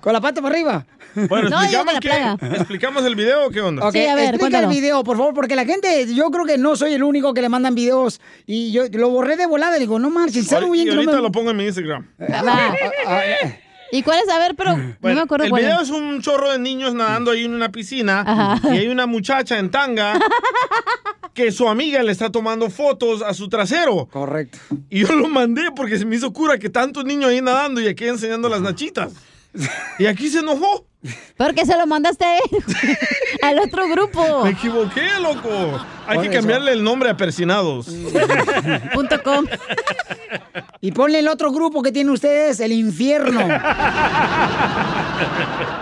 [0.00, 0.86] Con la pata para arriba.
[1.14, 2.46] Bueno, No, explicamos, qué-.
[2.56, 3.86] ¿explicamos el video o qué onda?
[3.86, 4.68] Ok, Sí, a ver, explica cuéntalo.
[4.70, 7.40] el video, por favor, porque la gente, yo creo que no soy el único que
[7.42, 8.20] le mandan videos.
[8.46, 10.94] Y yo lo borré de volada, y digo, no marchen, sabe muy y bien que
[10.96, 11.22] no ahorita me...
[11.22, 12.06] lo pongo en mi Instagram.
[12.20, 12.74] Va.
[13.90, 14.28] ¿Y cuál es?
[14.28, 15.84] A ver, pero no me acuerdo el cuál video es.
[15.88, 18.74] es un chorro de niños nadando ahí en una piscina Ajá.
[18.74, 20.12] y hay una muchacha en tanga
[21.32, 24.06] que su amiga le está tomando fotos a su trasero.
[24.12, 24.58] Correcto.
[24.90, 27.86] Y yo lo mandé porque se me hizo cura que tantos niños ahí nadando y
[27.88, 29.12] aquí enseñando las nachitas.
[29.98, 30.84] Y aquí se enojó.
[31.36, 32.42] Porque se lo mandaste a él,
[33.42, 34.42] al otro grupo.
[34.44, 35.80] Me equivoqué, loco.
[36.08, 36.40] Hay Por que eso.
[36.40, 37.86] cambiarle el nombre a Persinados.
[38.92, 39.46] Punto com.
[40.80, 43.40] Y ponle el otro grupo que tienen ustedes, el infierno.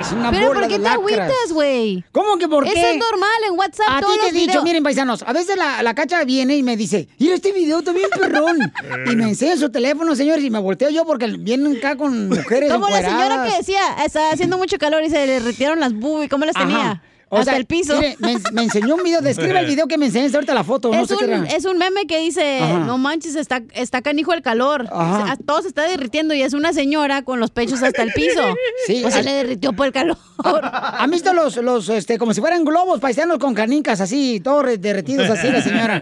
[0.00, 2.04] Es una Pero bola ¿por qué de te agüitas, güey?
[2.12, 2.70] ¿Cómo que por qué?
[2.70, 3.86] Eso es normal en WhatsApp.
[3.88, 4.64] A ti te he dicho, videos.
[4.64, 7.92] miren, paisanos, a veces la, la cacha viene y me dice, mira, este video está
[7.92, 8.72] bien perrón.
[9.10, 12.72] y me enseña su teléfono, señores, y me volteo yo porque vienen acá con mujeres
[12.72, 16.30] Como la señora que decía, está haciendo mucho calor y se le retiraron las boobies,
[16.30, 17.02] ¿cómo las tenía?
[17.28, 17.96] O Hasta sea, el piso.
[17.96, 20.92] mire, me, me enseñó un video, describe el video que me enseñaste ahorita la foto,
[20.92, 21.44] no es, sé qué un, era.
[21.46, 22.78] es un meme que dice, Ajá.
[22.78, 24.86] no manches, está, está canijo el calor.
[24.92, 25.26] Ajá.
[25.26, 28.40] Sea, todo se está derritiendo y es una señora con los pechos hasta el piso.
[28.86, 30.16] Sí, O se al- le derritió por el calor.
[30.44, 34.78] ¿Han visto los, los, este, como si fueran globos paisanos con canicas así, todos re-
[34.78, 35.96] derretidos así, la señora?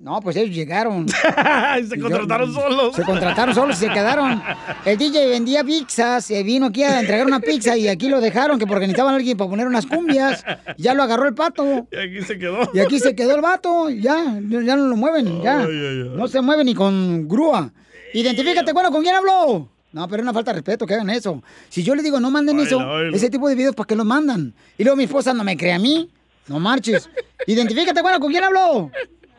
[0.00, 1.06] No, pues ellos llegaron.
[1.88, 2.96] se contrataron solos.
[2.96, 4.40] Se contrataron solos y se quedaron.
[4.84, 8.58] El DJ vendía pizzas, se vino aquí a entregar una pizza y aquí lo dejaron
[8.58, 10.44] que porque necesitaban a alguien para poner unas cumbias.
[10.78, 11.88] Ya lo agarró el pato.
[11.90, 12.70] Y aquí se quedó.
[12.72, 15.66] Y aquí se quedó el vato, ya, ya no lo mueven, ya.
[15.66, 17.72] No se mueve ni con grúa.
[18.14, 19.68] Identifícate, bueno, ¿con quién habló?
[19.92, 21.42] No, pero es una falta de respeto que hagan eso.
[21.68, 24.54] Si yo le digo, no manden eso, ese tipo de videos, ¿para qué los mandan?
[24.76, 26.10] Y luego mi esposa no me cree a mí.
[26.46, 27.08] No marches.
[27.46, 28.90] Identifícate, bueno, ¿con quién habló?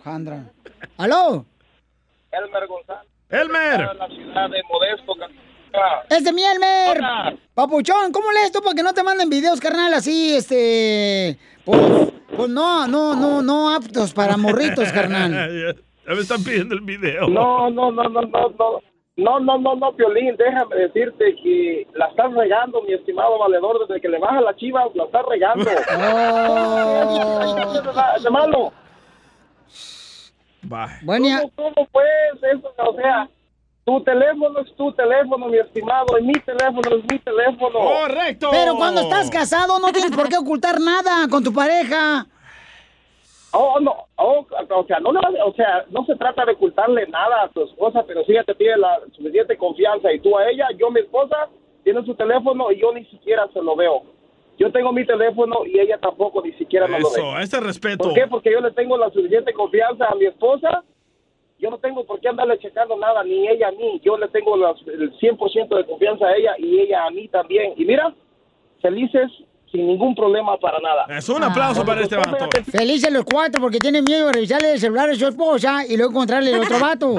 [0.04, 0.52] Jandra.
[0.98, 1.46] ¿Aló?
[2.32, 3.10] Elmer González.
[3.30, 3.96] Elmer.
[3.96, 5.16] La ciudad de Modesto,
[6.10, 6.98] ¡Es de mi Elmer!
[6.98, 7.36] Hola.
[7.54, 11.38] Papuchón, ¿cómo lees tú para que no te manden videos, carnal, así, este...
[11.64, 11.80] Pues,
[12.36, 15.76] pues no, no, no, no aptos para morritos, carnal.
[16.10, 17.28] ya, me están pidiendo el video.
[17.28, 18.82] No, no, no, no, no, no.
[19.18, 24.00] No, no, no, no, Piolín, déjame decirte que la estás regando, mi estimado valedor, desde
[24.00, 25.70] que le baja la chiva, la estás regando.
[27.82, 28.24] Oh.
[28.24, 28.72] de malo.
[30.62, 31.00] Bye.
[31.04, 32.08] Bueno, ¿Cómo, cómo pues?
[32.44, 33.30] Eso, o sea,
[33.86, 37.80] tu teléfono es tu teléfono, mi estimado, y mi teléfono es mi teléfono.
[37.80, 38.50] ¡Correcto!
[38.52, 42.26] Pero cuando estás casado no tienes por qué ocultar nada con tu pareja.
[43.52, 47.50] Oh, no, oh, o sea, no, o sea, no se trata de ocultarle nada a
[47.50, 50.92] tu esposa, pero si ella te tiene la suficiente confianza y tú a ella, yo
[50.92, 51.50] mi esposa
[51.84, 54.04] tiene su teléfono y yo ni siquiera se lo veo.
[54.60, 57.20] Yo tengo mi teléfono y ella tampoco ni siquiera me lo ve.
[57.22, 58.04] Eso, ese respeto.
[58.04, 58.28] ¿Por qué?
[58.28, 60.84] Porque yo le tengo la suficiente confianza a mi esposa.
[61.58, 64.00] Yo no tengo por qué andarle checando nada, ni ella a mí.
[64.04, 67.74] Yo le tengo las- el 100% de confianza a ella y ella a mí también.
[67.78, 68.14] Y mira,
[68.82, 69.32] felices
[69.72, 71.06] sin ningún problema para nada.
[71.18, 72.38] Es un aplauso para este vato.
[72.72, 76.12] Felices los cuatro porque tienen miedo de revisarle el celular a su esposa y luego
[76.12, 77.16] encontrarle el otro vato.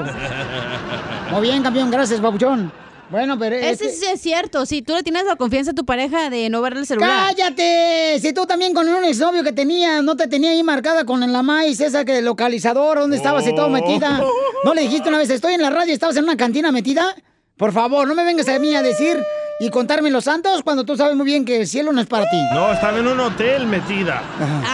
[1.31, 2.71] Muy bien, campeón, gracias, papuchón.
[3.09, 4.65] Bueno, pero es Ese sí es cierto.
[4.65, 7.27] Si tú le tienes la confianza a tu pareja de no verle el celular.
[7.27, 8.17] ¡Cállate!
[8.21, 11.41] Si tú también con un exnovio que tenía, no te tenía ahí marcada con la
[11.41, 14.21] maíz, esa que localizador, ¿dónde estabas y todo metida?
[14.63, 17.13] ¿No le dijiste una vez, estoy en la radio y estabas en una cantina metida?
[17.57, 19.21] Por favor, no me vengas a mí a decir
[19.61, 22.29] y contarme los santos cuando tú sabes muy bien que el cielo no es para
[22.29, 22.37] ti.
[22.53, 24.21] No, estaba en un hotel metida.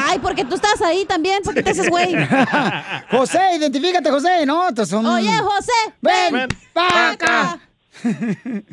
[0.07, 1.43] Ay, porque tú estás ahí también.
[1.43, 2.15] ¿Por qué te haces güey?
[3.11, 4.73] José, identifícate, José, ¿no?
[4.73, 5.71] Tú son- Oye, José.
[6.01, 7.59] ven, Ven pa' acá.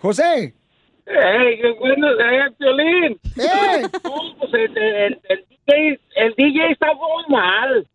[0.00, 0.54] José.
[1.04, 3.20] ¡Ey, qué bueno, eh, Piolín!
[3.36, 3.82] ¡Eh!
[4.04, 7.86] No, pues el, el- el DJ, el DJ está muy mal.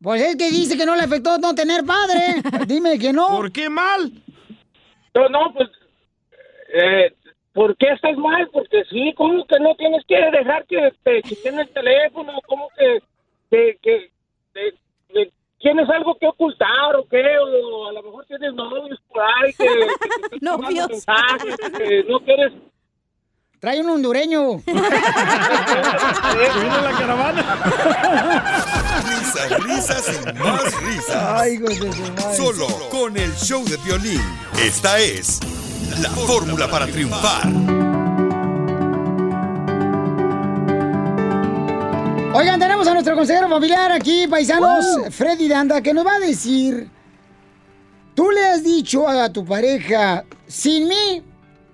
[0.00, 2.36] Pues es que dice que no le afectó no tener padre.
[2.66, 3.28] Dime que no.
[3.28, 4.12] ¿Por qué mal?
[5.14, 5.68] No, no, pues,
[6.72, 7.12] eh,
[7.52, 8.48] ¿por qué estás mal?
[8.52, 12.32] Porque sí, ¿cómo que no tienes que dejar que te quiten el teléfono?
[12.46, 13.00] ¿Cómo que,
[13.50, 14.10] que, que,
[14.54, 14.74] que-
[15.12, 17.22] que tienes algo que ocultar o qué?
[17.38, 19.74] O a lo mejor tienes novios por ahí que, que
[20.30, 22.52] te están mandando mensajes, que no quieres...
[23.60, 24.58] Trae un hondureño.
[24.58, 24.76] Vino
[26.80, 27.42] la caravana.
[29.08, 31.40] Risas, risas y más risas.
[31.40, 31.58] Ay.
[32.36, 34.20] Solo con el show de violín.
[34.62, 35.40] Esta es
[36.00, 37.46] la fórmula para triunfar.
[42.34, 46.88] Oigan, tenemos a nuestro consejero familiar aquí, paisanos, Freddy Danda, que nos va a decir,
[48.14, 51.22] tú le has dicho a tu pareja, sin mí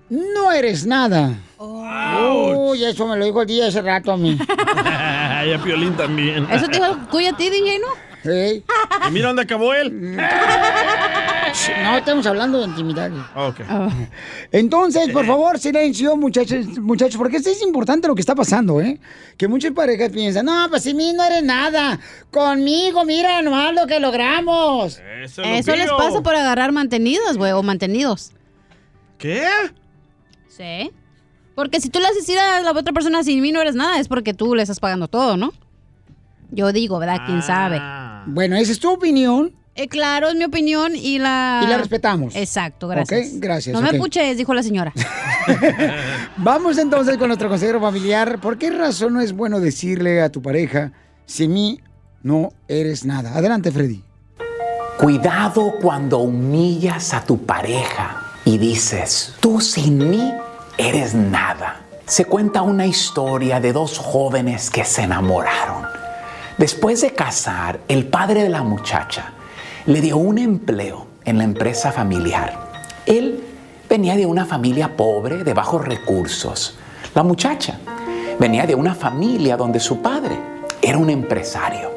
[0.09, 1.33] no eres nada.
[1.57, 4.37] Uy, eso me lo dijo el día hace rato a mí.
[5.45, 6.47] y a Piolín también.
[6.51, 7.87] Eso te dijo a ti, DJ, ¿no?
[8.23, 8.63] Sí.
[9.07, 10.17] ¿Y mira dónde acabó él?
[11.83, 13.11] No, estamos hablando de intimidad.
[13.35, 13.61] Ok.
[14.51, 18.99] Entonces, por favor, silencio, muchachos, muchachos, porque esto es importante lo que está pasando, ¿eh?
[19.37, 21.99] Que muchas parejas piensan, no, pues sin mí no eres nada.
[22.31, 25.01] Conmigo, mira nomás lo que logramos.
[25.23, 28.31] Eso, Eso les pasa por agarrar mantenidos, güey, o mantenidos.
[29.17, 29.47] ¿Qué?
[30.47, 30.91] Sí.
[31.55, 33.99] Porque si tú le haces decir a la otra persona sin mí no eres nada,
[33.99, 35.53] es porque tú le estás pagando todo, ¿no?
[36.51, 37.21] Yo digo, ¿verdad?
[37.25, 37.81] ¿Quién sabe?
[38.27, 39.53] Bueno, esa es tu opinión.
[39.77, 41.61] Eh, claro, es mi opinión y la...
[41.61, 42.33] Y la respetamos.
[42.33, 43.33] Exacto, gracias.
[43.33, 44.93] Ok, gracias, No me puches, dijo la señora.
[46.37, 48.39] Vamos entonces con nuestro consejero familiar.
[48.39, 50.93] ¿Por qué razón no es bueno decirle a tu pareja,
[51.25, 51.81] sin mí
[52.23, 53.35] no eres nada?
[53.35, 54.01] Adelante, Freddy.
[54.97, 60.33] Cuidado cuando humillas a tu pareja y dices, tú sin mí
[60.77, 61.81] eres nada.
[62.05, 65.83] Se cuenta una historia de dos jóvenes que se enamoraron.
[66.57, 69.33] Después de casar, el padre de la muchacha
[69.87, 72.71] le dio un empleo en la empresa familiar.
[73.05, 73.43] Él
[73.87, 76.75] venía de una familia pobre, de bajos recursos.
[77.13, 77.79] La muchacha
[78.39, 80.37] venía de una familia donde su padre
[80.81, 81.91] era un empresario.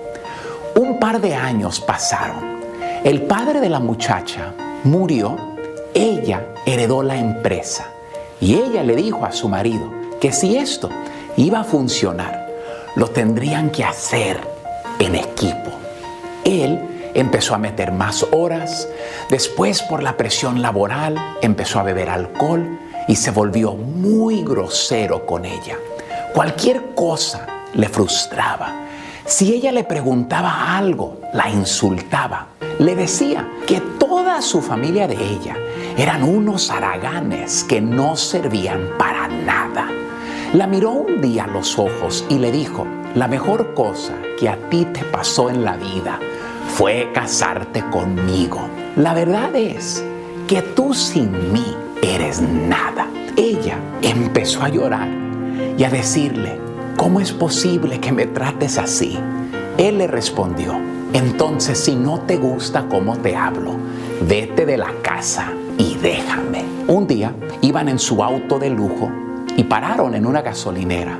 [0.76, 2.58] Un par de años pasaron.
[3.04, 4.52] El padre de la muchacha
[4.84, 5.36] murió,
[5.94, 7.86] ella heredó la empresa
[8.38, 10.90] y ella le dijo a su marido que si esto
[11.38, 12.48] iba a funcionar,
[12.96, 14.38] lo tendrían que hacer
[14.98, 15.70] en equipo.
[16.44, 18.88] Él empezó a meter más horas,
[19.30, 25.44] después por la presión laboral empezó a beber alcohol y se volvió muy grosero con
[25.44, 25.76] ella.
[26.34, 28.84] Cualquier cosa le frustraba.
[29.24, 32.48] Si ella le preguntaba algo, la insultaba.
[32.78, 35.56] Le decía que toda su familia de ella
[35.96, 39.88] eran unos haraganes que no servían para nada.
[40.54, 44.56] La miró un día a los ojos y le dijo, la mejor cosa que a
[44.70, 46.20] ti te pasó en la vida
[46.78, 48.60] fue casarte conmigo.
[48.94, 50.04] La verdad es
[50.46, 53.08] que tú sin mí eres nada.
[53.36, 55.08] Ella empezó a llorar
[55.76, 56.56] y a decirle,
[56.96, 59.18] ¿cómo es posible que me trates así?
[59.76, 60.78] Él le respondió,
[61.12, 63.72] entonces si no te gusta cómo te hablo,
[64.20, 66.64] vete de la casa y déjame.
[66.86, 69.10] Un día iban en su auto de lujo
[69.56, 71.18] y pararon en una gasolinera.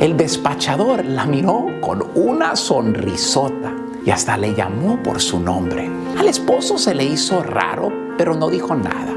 [0.00, 5.90] El despachador la miró con una sonrisota y hasta le llamó por su nombre.
[6.18, 9.14] Al esposo se le hizo raro, pero no dijo nada.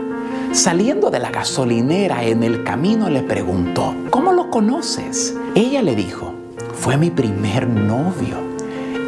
[0.54, 5.36] Saliendo de la gasolinera en el camino le preguntó, ¿cómo lo conoces?
[5.56, 6.34] Ella le dijo,
[6.74, 8.38] fue mi primer novio.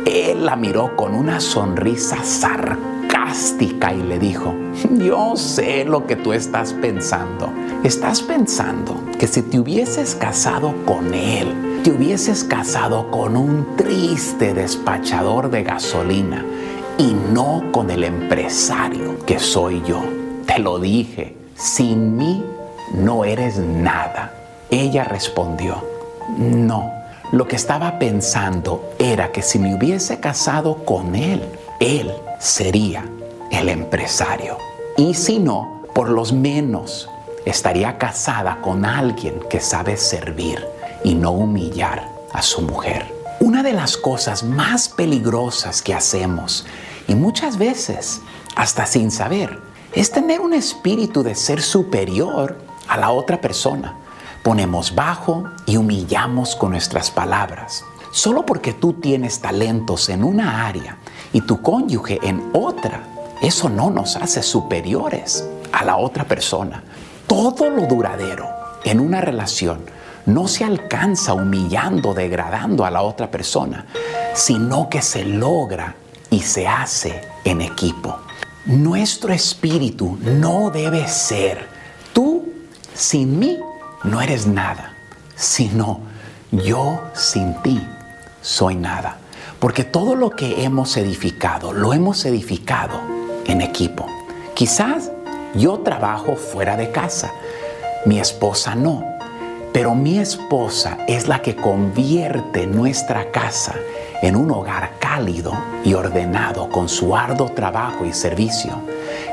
[0.05, 4.53] Él la miró con una sonrisa sarcástica y le dijo,
[4.97, 7.49] yo sé lo que tú estás pensando.
[7.83, 14.53] Estás pensando que si te hubieses casado con Él, te hubieses casado con un triste
[14.53, 16.43] despachador de gasolina
[16.97, 20.01] y no con el empresario que soy yo.
[20.45, 22.43] Te lo dije, sin mí
[22.93, 24.33] no eres nada.
[24.69, 25.85] Ella respondió,
[26.37, 26.91] no.
[27.31, 31.43] Lo que estaba pensando era que si me hubiese casado con él,
[31.79, 33.05] él sería
[33.51, 34.57] el empresario.
[34.97, 37.09] Y si no, por lo menos
[37.45, 43.13] estaría casada con alguien que sabe servir y no humillar a su mujer.
[43.39, 46.65] Una de las cosas más peligrosas que hacemos,
[47.07, 48.21] y muchas veces
[48.55, 49.59] hasta sin saber,
[49.93, 53.95] es tener un espíritu de ser superior a la otra persona.
[54.43, 57.83] Ponemos bajo y humillamos con nuestras palabras.
[58.11, 60.97] Solo porque tú tienes talentos en una área
[61.31, 63.03] y tu cónyuge en otra,
[63.41, 66.83] eso no nos hace superiores a la otra persona.
[67.27, 68.47] Todo lo duradero
[68.83, 69.81] en una relación
[70.29, 73.87] no se alcanza humillando, degradando a la otra persona,
[74.33, 75.95] sino que se logra
[76.29, 78.15] y se hace en equipo.
[78.65, 81.67] Nuestro espíritu no debe ser
[82.13, 82.47] tú
[82.93, 83.57] sin mí
[84.03, 84.93] no eres nada,
[85.35, 86.01] sino
[86.51, 87.81] yo sin ti
[88.41, 89.17] soy nada.
[89.59, 93.01] Porque todo lo que hemos edificado, lo hemos edificado
[93.45, 94.05] en equipo.
[94.53, 95.11] Quizás
[95.55, 97.31] yo trabajo fuera de casa,
[98.05, 99.18] mi esposa no,
[99.73, 103.75] pero mi esposa es la que convierte nuestra casa
[104.21, 105.53] en un hogar cálido
[105.83, 108.81] y ordenado con su arduo trabajo y servicio.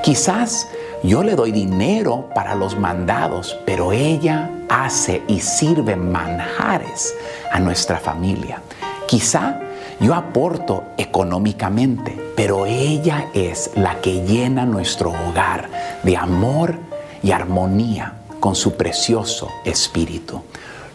[0.02, 0.68] Quizás
[1.02, 7.14] yo le doy dinero para los mandados, pero ella hace y sirve manjares
[7.52, 8.60] a nuestra familia.
[9.08, 9.60] Quizá
[10.00, 15.68] yo aporto económicamente, pero ella es la que llena nuestro hogar
[16.02, 16.74] de amor
[17.22, 18.14] y armonía
[18.46, 20.40] con su precioso espíritu.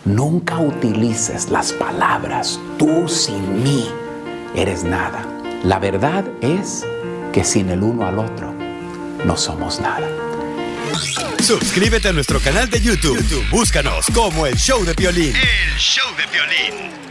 [0.05, 3.89] Nunca utilices las palabras tú sin mí
[4.55, 5.27] eres nada.
[5.65, 6.85] La verdad es
[7.33, 8.53] que sin el uno al otro
[9.25, 10.07] no somos nada.
[11.43, 13.17] Suscríbete a nuestro canal de YouTube.
[13.17, 15.35] YouTube, Búscanos como el show de violín.
[15.35, 17.10] El show de violín.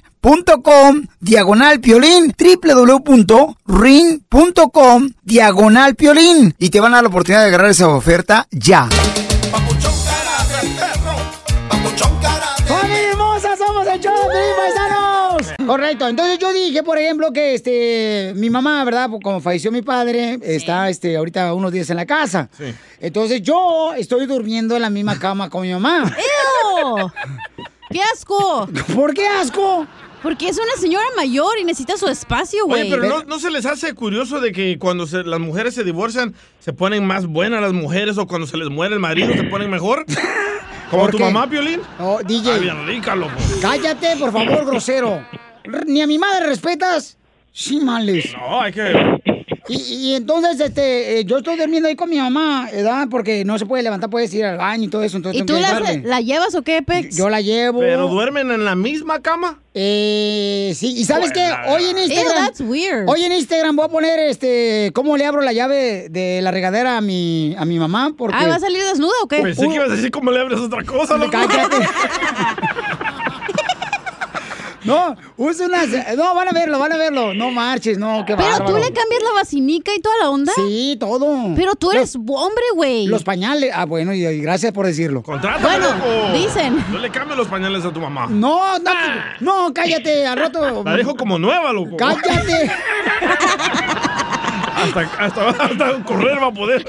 [0.21, 3.49] .com diagonal piolín www.ring.com
[5.23, 8.87] diagonal piolín y te van a dar la oportunidad de agarrar esa oferta ya.
[15.65, 19.09] Correcto, entonces yo dije, por ejemplo, que este mi mamá, ¿verdad?
[19.09, 22.49] Pues, Como falleció mi padre, está este ahorita unos días en la casa.
[22.99, 26.13] Entonces yo estoy durmiendo en la misma cama con mi mamá.
[26.83, 27.09] ¡Ew!
[27.89, 28.67] ¡Qué asco!
[28.95, 29.87] ¿Por qué asco?
[30.21, 32.81] Porque es una señora mayor y necesita su espacio, güey.
[32.81, 35.83] Oye, pero no, ¿no se les hace curioso de que cuando se- las mujeres se
[35.83, 39.43] divorcian se ponen más buenas las mujeres o cuando se les muere el marido se
[39.43, 40.05] ponen mejor?
[40.91, 41.23] ¿Como ¿Por tu qué?
[41.23, 41.79] mamá, Piolín?
[41.99, 42.51] Oh, DJ.
[42.53, 43.33] Ay, bien rica, loco.
[43.61, 45.25] Cállate, por favor, grosero.
[45.87, 47.17] ¿Ni a mi madre respetas?
[47.53, 48.31] Sí, males.
[48.33, 48.93] No, hay que...
[49.67, 53.07] Y, y entonces, este, eh, yo estoy durmiendo ahí con mi mamá, ¿verdad?
[53.09, 55.17] Porque no se puede levantar, puedes ir al baño y todo eso.
[55.17, 57.15] Entonces ¿Y tú la, la llevas o qué, Pex?
[57.15, 57.79] Yo la llevo.
[57.79, 59.59] ¿Pero duermen en la misma cama?
[59.73, 61.39] Eh, sí, y ¿sabes qué?
[61.47, 61.63] Buena.
[61.69, 62.33] Hoy en Instagram.
[62.35, 63.07] Ew, that's weird.
[63.07, 66.97] Hoy en Instagram voy a poner este cómo le abro la llave de la regadera
[66.97, 69.37] a mi a mi mamá porque Ah, ¿va a salir desnuda o qué?
[69.37, 71.31] Pensé que ibas a decir cómo le abres otra cosa, loco.
[71.31, 71.77] Cállate.
[74.83, 75.87] No, usa unas.
[76.17, 77.33] No, van a verlo, van a verlo.
[77.33, 80.51] No marches, no, qué Pero tú le cambias la vacinica y toda la onda.
[80.55, 81.53] Sí, todo.
[81.55, 83.05] Pero tú eres hombre, güey.
[83.07, 83.71] Los pañales.
[83.73, 85.21] Ah, bueno, y, y gracias por decirlo.
[85.23, 86.33] Contrátame, Bueno, loco.
[86.33, 86.83] dicen.
[86.91, 88.27] No le cambies los pañales a tu mamá.
[88.27, 88.91] No, no,
[89.39, 90.83] no, cállate, al rato.
[90.83, 91.97] La dejo como nueva, loco.
[91.97, 92.71] Cállate.
[94.81, 96.83] Hasta, hasta, hasta correr va a poder.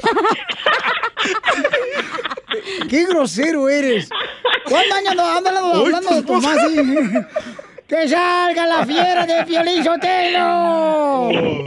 [2.88, 4.08] ¡Qué grosero eres!
[4.66, 6.76] ¿Cuántos años andas hablando, de tu mamá así?
[7.92, 11.28] ¡Que salga la fiera de Piolín Sotelo!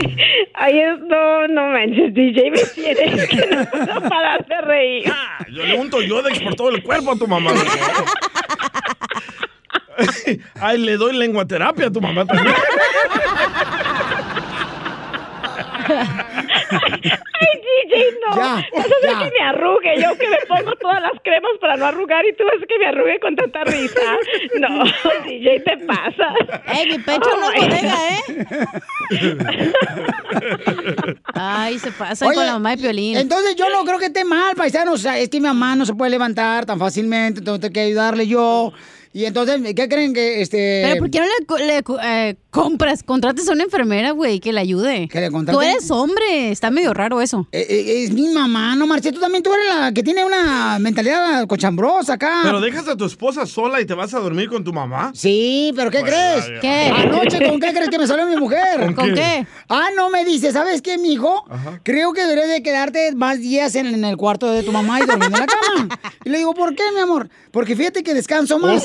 [0.54, 0.74] Ay,
[1.06, 5.04] no, no manches, DJ, me tienes que no puedo parar de reír.
[5.52, 7.52] Yo le unto Yodex por todo el cuerpo a tu mamá.
[10.60, 12.56] Ay, le doy lenguaterapia a tu mamá también.
[16.70, 18.36] Ay, DJ, no.
[18.36, 18.42] Ya,
[18.74, 19.18] Vas a hacer ya.
[19.18, 19.94] que me arrugue.
[20.02, 22.86] Yo que me pongo todas las cremas para no arrugar y tú haces que me
[22.86, 24.00] arrugue con tanta risa.
[24.58, 24.84] No,
[25.24, 26.34] DJ, te pasa.
[26.74, 28.66] Ey, mi pecho no es bodega, ¿eh?
[31.34, 33.16] Ay, se pasa Oye, con la mamá de Piolín.
[33.16, 34.92] Entonces yo no creo que esté mal, paisano.
[34.92, 37.80] O sea, es que mi mamá no se puede levantar tan fácilmente, entonces tengo que
[37.80, 38.72] ayudarle yo.
[39.16, 40.82] Y entonces, ¿qué creen que este.
[40.84, 44.60] Pero ¿por qué no le, le eh, compras, contrates a una enfermera, güey, que le
[44.60, 45.08] ayude?
[45.08, 45.56] ¿Que le contrate?
[45.56, 47.48] Tú eres hombre, está medio raro eso.
[47.50, 49.12] Eh, eh, es mi mamá, no marché.
[49.12, 52.40] Tú también, tú eres la que tiene una mentalidad cochambrosa acá.
[52.42, 55.12] Pero dejas a tu esposa sola y te vas a dormir con tu mamá.
[55.14, 56.48] Sí, pero ¿qué crees?
[56.48, 56.60] ya, ya.
[56.60, 56.92] ¿Qué?
[56.94, 58.80] Anoche, ¿con qué crees que me salió mi mujer?
[58.80, 59.14] ¿Con ¿Con qué?
[59.14, 59.46] qué?
[59.70, 61.46] Ah, no, me dice, ¿sabes qué, mijo?
[61.84, 65.06] Creo que deberías de quedarte más días en, en el cuarto de tu mamá y
[65.06, 65.98] durmiendo en la cama.
[66.26, 67.30] Y le digo, ¿por qué, mi amor?
[67.52, 68.84] Porque fíjate que descanso más.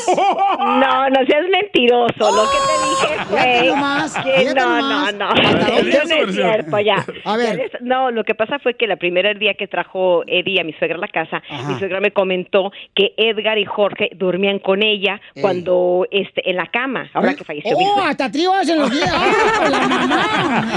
[0.59, 2.31] No, no seas mentiroso.
[2.31, 4.45] Lo que te dije Fíjate fue.
[4.45, 5.29] que no, no, no.
[5.33, 7.05] No es cierto, ya.
[7.25, 7.71] A ver.
[7.81, 10.97] No, lo que pasa fue que la primera día que trajo Eddie a mi suegra
[10.97, 16.07] a la casa, mi suegra me comentó que Edgar y Jorge dormían con ella cuando
[16.11, 19.11] este en la cama, ahora que falleció ¡Oh, hasta tríos en los días!
[19.13, 20.67] ¡Ah, la mamá!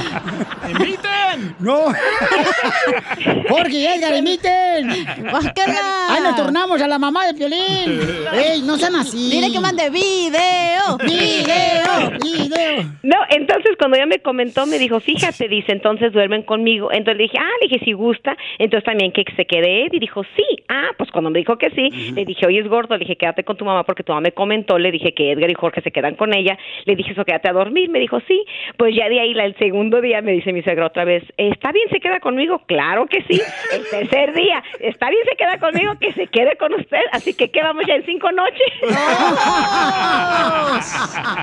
[0.70, 1.54] ¡Imiten!
[1.58, 1.84] ¡No!
[3.48, 4.90] Jorge y Edgar, imiten.
[4.90, 8.00] ¡Ay, nos tornamos a la mamá de Piolín!
[8.32, 9.33] ¡Ey, no sean así!
[9.34, 12.84] Dile que mande video, video, video.
[13.02, 16.92] No, entonces cuando ella me comentó, me dijo, fíjate, dice, entonces duermen conmigo.
[16.92, 19.92] Entonces le dije, ah, le dije, si gusta, entonces también que se quede Ed.
[19.92, 20.44] Y dijo, sí.
[20.68, 23.44] Ah, pues cuando me dijo que sí, le dije, oye, es gordo, le dije, quédate
[23.44, 25.90] con tu mamá porque tu mamá me comentó, le dije que Edgar y Jorge se
[25.90, 26.56] quedan con ella.
[26.84, 27.90] Le dije, eso, quédate a dormir.
[27.90, 28.44] Me dijo, sí.
[28.76, 31.72] Pues ya de ahí, la- el segundo día, me dice mi suegra otra vez, ¿está
[31.72, 32.62] bien se queda conmigo?
[32.66, 33.40] Claro que sí.
[33.72, 35.92] El tercer día, ¿está bien se queda conmigo?
[36.00, 37.00] Que se quede con usted.
[37.12, 38.62] Así que, ¿qué vamos ya en cinco noches?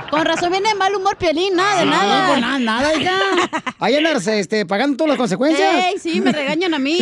[0.09, 2.28] Con razón viene de mal humor Piolín, nada de Sí, nada.
[2.28, 3.11] con nada, nada, hija.
[3.80, 5.86] Ahí andas este, pagando todas las consecuencias.
[5.86, 6.99] Ey, sí, me regañan a mí.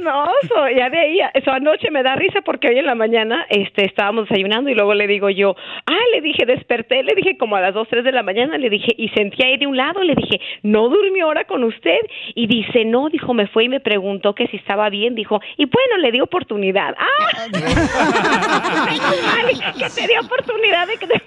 [0.00, 3.44] No, so, ya de ahí, eso anoche me da risa porque hoy en la mañana
[3.50, 5.56] este, estábamos desayunando y luego le digo yo,
[5.86, 8.70] ah, le dije, desperté, le dije como a las 2, 3 de la mañana, le
[8.70, 11.98] dije, y sentía ahí de un lado, le dije, ¿no durmió ahora con usted?
[12.34, 15.64] Y dice, no, dijo, me fue y me preguntó que si estaba bien, dijo, y
[15.64, 16.94] bueno, le di oportunidad.
[16.98, 17.46] ¡Ah!
[19.24, 21.22] Ay, que te dio oportunidad de que te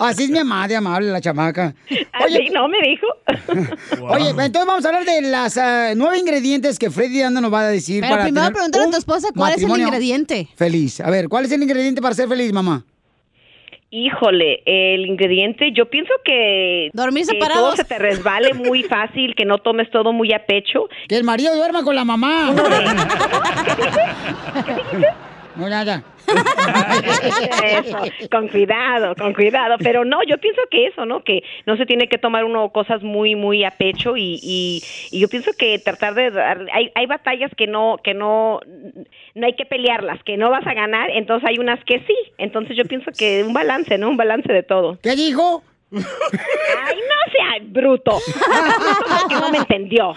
[0.00, 1.74] Así es mi mamá, de amable, la chamaca.
[2.12, 3.06] Así no me dijo.
[4.02, 7.60] Oye, entonces vamos a hablar de las ah, nueve ingredientes que Freddy Anda nos va
[7.60, 10.48] a decir Pero para primero tener pregúntale a tu esposa cuál es el ingrediente.
[10.56, 11.00] Feliz.
[11.00, 12.84] A ver, ¿cuál es el ingrediente para ser feliz, mamá?
[13.90, 17.64] Híjole, el ingrediente, yo pienso que, Dormir que separados.
[17.64, 20.88] todo se te resbale muy fácil, que no tomes todo muy a pecho.
[21.08, 22.52] Que el marido duerma con la mamá.
[25.56, 26.02] No, nada.
[27.64, 27.98] Eso,
[28.30, 29.76] con cuidado, con cuidado.
[29.78, 31.22] Pero no, yo pienso que eso, ¿no?
[31.22, 35.20] Que no se tiene que tomar uno cosas muy, muy a pecho y, y, y
[35.20, 38.60] yo pienso que tratar de dar, hay, hay batallas que no, que no,
[39.34, 42.16] no hay que pelearlas, que no vas a ganar, entonces hay unas que sí.
[42.38, 44.10] Entonces yo pienso que un balance, ¿no?
[44.10, 44.98] Un balance de todo.
[45.02, 45.62] ¿Qué dijo?
[45.92, 48.18] Ay, no sea bruto.
[49.20, 50.14] Porque no me entendió.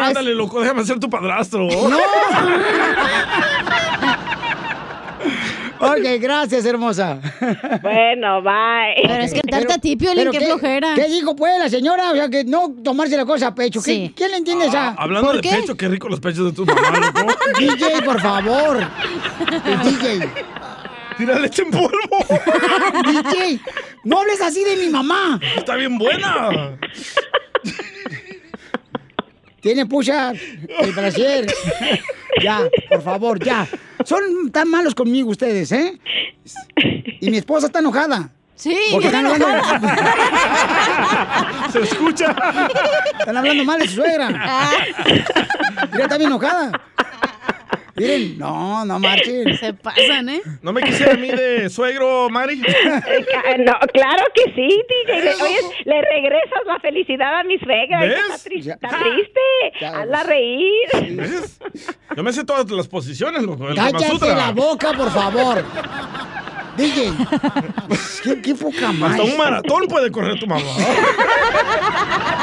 [0.00, 1.66] Ándale, loco, déjame ser tu padrastro.
[1.88, 1.98] ¡No!
[5.84, 7.18] Ok, gracias, hermosa.
[7.82, 8.94] Bueno, bye.
[9.02, 10.94] Pero es que cantarte a ti, Piolín, qué flojera.
[10.94, 12.12] ¿Qué dijo, pues, la señora?
[12.12, 13.82] O sea, que no tomarse la cosa a pecho.
[13.82, 14.12] ¿Qué-.
[14.14, 14.90] ¿Quién le entiende esa?
[14.90, 17.26] Ah, Hablando de pecho, qué rico los pechos de tu mamá, loco.
[17.58, 18.78] DJ, por favor.
[19.82, 20.30] DJ.
[21.18, 21.90] Tira leche en polvo.
[23.04, 23.60] DJ,
[24.04, 25.40] no hables así de mi mamá.
[25.56, 26.76] Está bien buena.
[29.62, 31.46] Tiene pucha el brasier.
[32.42, 33.68] Ya, por favor, ya.
[34.06, 36.00] Son tan malos conmigo ustedes, ¿eh?
[37.20, 38.30] Y mi esposa está enojada.
[38.56, 39.62] Sí, Porque está están hablando...
[41.72, 42.34] Se escucha.
[43.18, 44.28] Están hablando mal de su suegra.
[45.92, 46.72] Mira, está bien enojada.
[47.94, 49.56] Miren, no, no marchen.
[49.58, 50.40] Se pasan, ¿eh?
[50.62, 52.60] ¿No me quisiera a mí de suegro, Mari?
[53.58, 55.20] No, claro que sí, DJ.
[55.24, 58.04] Le- Oye, le regresas la felicidad a mi suegra.
[58.06, 59.86] Está, tri- está triste.
[59.86, 60.88] Hazla reír.
[61.10, 61.58] ¿Ves?
[62.16, 63.66] Yo me sé todas las posiciones, loco.
[63.74, 65.62] Cállate la boca, por favor.
[66.76, 67.12] DJ,
[68.24, 69.10] qué, qué poca más.
[69.12, 70.62] Hasta un maratón puede correr tu mamá.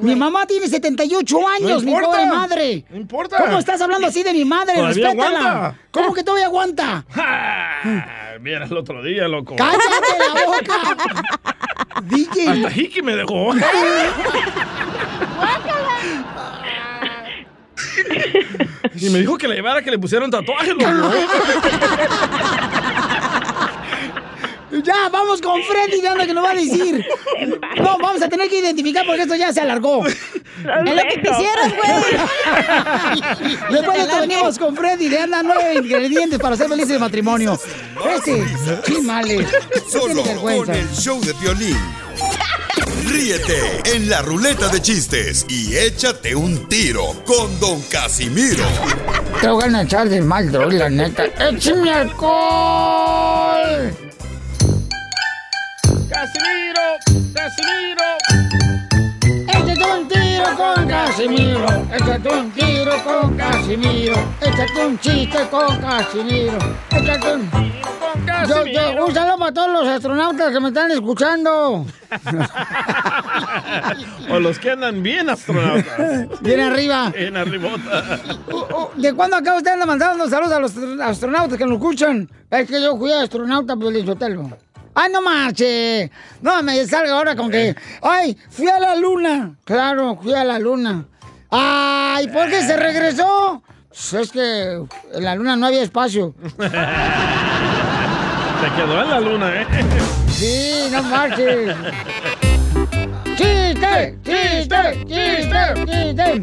[0.00, 2.10] Mi mamá tiene 78 años, mi importa.
[2.10, 2.84] pobre madre.
[2.90, 3.36] No importa.
[3.38, 4.74] ¿Cómo estás hablando así de mi madre?
[4.76, 5.38] Todavía Respétala.
[5.38, 5.78] aguanta.
[5.90, 7.04] ¿Cómo que todavía aguanta?
[7.86, 9.54] Ah, Mira el otro día, loco.
[9.56, 9.84] ¡Cállate
[10.18, 10.96] la boca!
[12.02, 12.48] DJ.
[12.48, 13.52] Hasta Hiki me dejó.
[19.00, 20.84] y me dijo que le llevara que le pusieron tatuaje, loco.
[24.84, 27.04] Ya, vamos con Freddy, ya anda que nos va a decir.
[27.76, 30.06] No, vamos a tener que identificar porque esto ya se alargó.
[30.06, 30.14] Es
[30.64, 31.92] lo que quisieras, güey.
[33.70, 37.58] Después de venimos con Freddy, le andan nueve ingredientes para ser felices de matrimonio.
[38.14, 38.44] Este,
[38.84, 39.48] chimales.
[39.90, 41.78] Solo con el show de violín.
[43.06, 48.64] Ríete en la ruleta de chistes y échate un tiro con Don Casimiro.
[49.40, 51.24] Te voy a echar del mal, droga, la neta.
[51.38, 53.54] ¡Échame alcohol!
[56.08, 56.82] ¡Casimiro!
[57.34, 58.04] ¡Casimiro!
[59.48, 61.66] Échate un tiro con Casimiro.
[61.92, 64.14] Échate un tiro con Casimiro.
[64.40, 66.58] Échate un chiste con Casimiro.
[66.90, 67.50] Échate un.
[68.48, 71.86] Yo, yo, un saludo para todos los astronautas que me están escuchando.
[74.30, 76.40] O los que andan bien astronautas.
[76.40, 77.10] Bien arriba.
[77.10, 78.20] Bien arribota.
[78.96, 82.28] ¿De cuándo acá usted anda mandando saludos a los astronautas que nos escuchan?
[82.50, 84.50] Es que yo fui astronauta, pues Sotelo.
[84.94, 86.10] ¡Ay, no marche!
[86.40, 87.74] No me salga ahora con que.
[88.02, 89.56] ¡Ay, fui a la luna!
[89.64, 91.06] Claro, fui a la luna.
[91.50, 93.62] ¡Ay, por qué se regresó?
[93.88, 96.34] Pues es que en la luna no había espacio.
[98.60, 99.66] Se quedó en la luna, ¿eh?
[100.30, 101.76] Sí, no marches.
[103.36, 104.18] ¡Chiste!
[104.24, 105.04] ¡Chiste!
[105.06, 105.74] ¡Chiste!
[105.86, 106.40] ¡Chiste!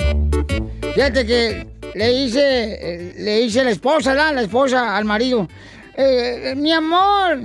[0.93, 4.31] Fíjate que le hice, eh, le hice la esposa, ¿la?
[4.31, 5.47] La esposa al marido.
[5.95, 7.39] Eh, eh, mi amor,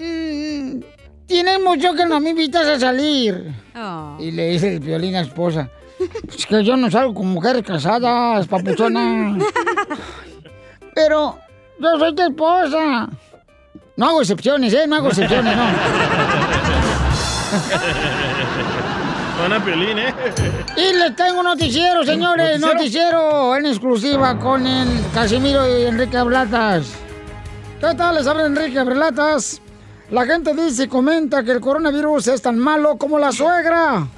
[0.00, 0.80] mm,
[1.26, 3.52] tienes mucho que no me invitas a salir.
[4.18, 5.70] Y le dice el violín a la esposa.
[6.36, 9.36] Es que yo no salgo con mujeres casadas, papuchona.
[10.94, 11.38] Pero
[11.78, 13.08] yo soy tu esposa.
[13.96, 14.86] No hago excepciones, ¿eh?
[14.86, 15.64] No hago excepciones, no.
[19.38, 20.14] Suena piolín, ¿eh?
[20.76, 22.60] Y les tengo un noticiero, señores.
[22.60, 26.92] Noticiero, en exclusiva con el Casimiro y Enrique Ablatas.
[27.80, 28.16] ¿Qué tal?
[28.16, 29.60] Les habla Enrique Ablatas.
[30.10, 34.08] La gente dice y comenta que el coronavirus es tan malo como la suegra.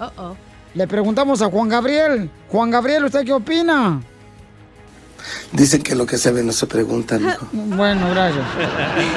[0.75, 2.31] Le preguntamos a Juan Gabriel.
[2.49, 4.01] Juan Gabriel, ¿usted qué opina?
[5.53, 7.47] Dicen que lo que se ve no se pregunta, mijo.
[7.53, 8.45] Bueno, gracias.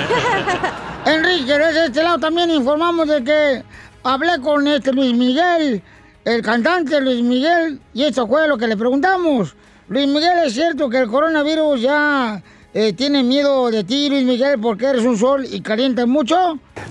[1.06, 3.64] Enrique, desde este lado también informamos de que
[4.04, 5.82] hablé con este Luis Miguel,
[6.26, 9.56] el cantante Luis Miguel, y esto fue lo que le preguntamos.
[9.88, 12.44] Luis Miguel, ¿es cierto que el coronavirus ya
[12.78, 16.36] eh, tiene miedo de ti, Luis Miguel, porque eres un sol y calientas mucho?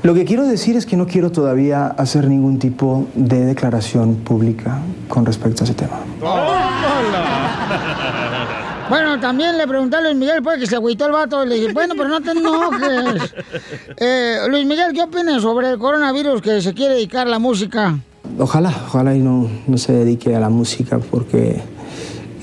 [0.02, 4.78] Lo que quiero decir es que no quiero todavía hacer ningún tipo de declaración pública
[5.08, 6.00] con respecto a ese tema.
[8.86, 11.42] Bueno, también le pregunté a Luis Miguel, pues, que se agüitó el vato.
[11.42, 13.34] Y le dije, bueno, pero no te enojes.
[13.96, 17.98] Eh, Luis Miguel, ¿qué opinas sobre el coronavirus que se quiere dedicar a la música?
[18.38, 21.62] Ojalá, ojalá y no, no se dedique a la música porque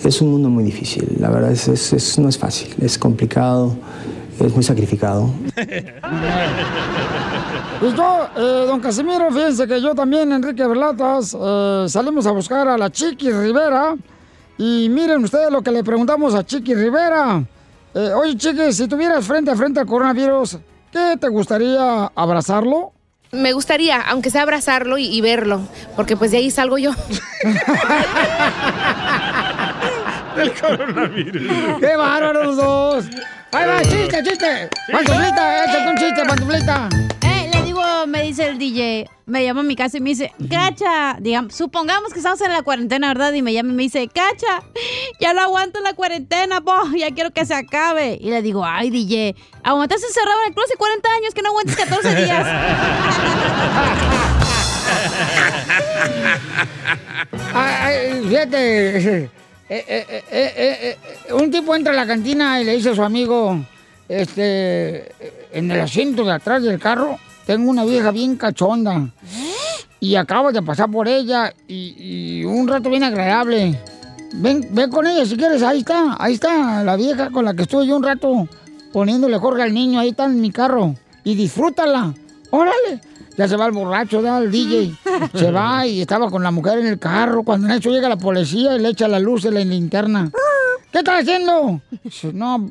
[0.04, 1.08] es un mundo muy difícil.
[1.20, 3.76] La verdad es, es- es- no es fácil, es complicado,
[4.40, 5.30] es muy sacrificado.
[7.84, 12.68] Y yo, eh, don Casimiro, fíjense que yo también, Enrique Berlatas, eh, salimos a buscar
[12.68, 13.96] a la Chiqui Rivera.
[14.60, 17.44] Y miren ustedes lo que le preguntamos a Chiqui Rivera.
[17.96, 20.60] Eh, Oye, Chiqui, si tuvieras frente a frente al coronavirus,
[20.92, 22.92] ¿qué te gustaría abrazarlo?
[23.32, 25.62] Me gustaría, aunque sea abrazarlo y, y verlo,
[25.96, 26.92] porque pues de ahí salgo yo.
[30.38, 31.80] El coronavirus.
[31.80, 33.06] ¡Qué bárbaros los dos!
[33.52, 34.70] ¡Ahí va, chiste, chiste!
[34.92, 36.90] ¡Pantuflita, échate un chiste, pantuflita!
[37.22, 40.32] Eh, le digo, me dice el DJ, me llama a mi casa y me dice,
[40.50, 43.34] Cacha, digamos, supongamos que estamos en la cuarentena, ¿verdad?
[43.34, 44.64] Y me llama y me dice, Cacha,
[45.20, 48.18] ya no aguanto la cuarentena, po, ya quiero que se acabe.
[48.22, 51.76] Y le digo, ay, DJ, aguantaste encerrado en el closet 40 años, que no aguantes
[51.76, 52.48] 14 días.
[57.54, 59.30] Ay, ay, fíjate,
[59.74, 60.98] eh, eh, eh, eh,
[61.30, 63.58] eh, un tipo entra a la cantina y le dice a su amigo,
[64.10, 65.12] este,
[65.54, 69.10] en el asiento de atrás del carro, tengo una vieja bien cachonda.
[70.02, 73.80] Y acabo de pasar por ella y, y un rato bien agradable.
[74.34, 77.64] Ven, ven con ella si quieres, ahí está, ahí está la vieja con la que
[77.64, 78.48] estuve yo un rato
[78.92, 80.96] poniéndole jorge al niño, ahí está en mi carro.
[81.24, 82.14] Y disfrútala,
[82.50, 83.00] órale.
[83.42, 84.94] Ya se va el borracho, da el DJ.
[85.34, 87.42] Se va y estaba con la mujer en el carro.
[87.42, 90.30] Cuando en eso llega la policía y le echa la luz en la linterna.
[90.92, 91.82] ¿Qué estás haciendo?
[92.04, 92.70] Dice, No,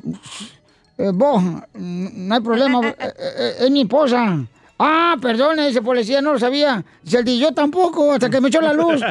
[0.97, 1.43] eh, vos,
[1.73, 2.87] no hay problema.
[2.87, 4.45] eh, eh, es mi esposa.
[4.79, 6.81] Ah, perdone, ese policía no lo sabía.
[7.03, 9.01] Dice el DJ, yo tampoco, hasta que me echó la luz.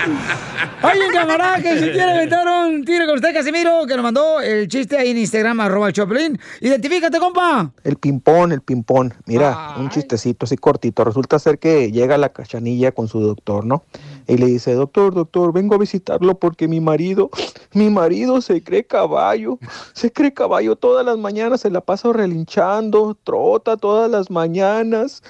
[0.82, 4.40] Hay un camarada que si quiere aventar un tiro con usted, Casimiro, que nos mandó
[4.40, 6.38] el chiste ahí en Instagram, arroba el Choplin.
[6.60, 7.70] Identifícate, compa.
[7.84, 9.12] El ping-pong, el ping-pong.
[9.26, 11.04] Mira, un chistecito así cortito.
[11.04, 13.84] Resulta ser que llega la cachanilla con su doctor, ¿no?
[14.26, 17.30] Y le dice, doctor, doctor, vengo a visitarlo porque mi marido,
[17.72, 19.58] mi marido se cree caballo.
[19.92, 25.22] Se cree caballo todas las mañanas, se la pasa relinchando, trota todas las mañanas.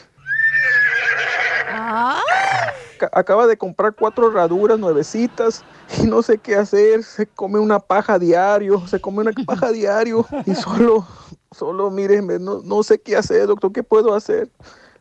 [3.12, 5.64] Acaba de comprar cuatro herraduras nuevecitas
[6.02, 7.02] y no sé qué hacer.
[7.02, 11.06] Se come una paja diario, se come una paja diario y solo,
[11.52, 14.48] solo, míreme, no, no sé qué hacer, doctor, ¿qué puedo hacer?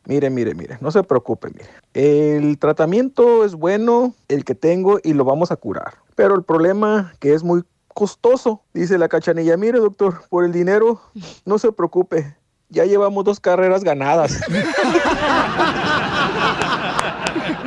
[0.06, 1.70] Mire, mire, mire, no se preocupe, mire.
[1.94, 5.96] El tratamiento es bueno, el que tengo, y lo vamos a curar.
[6.16, 9.58] Pero el problema que es muy costoso, dice la cachanilla.
[9.58, 11.02] Mire, doctor, por el dinero,
[11.46, 12.36] no se preocupe.
[12.70, 14.40] Ya llevamos dos carreras ganadas.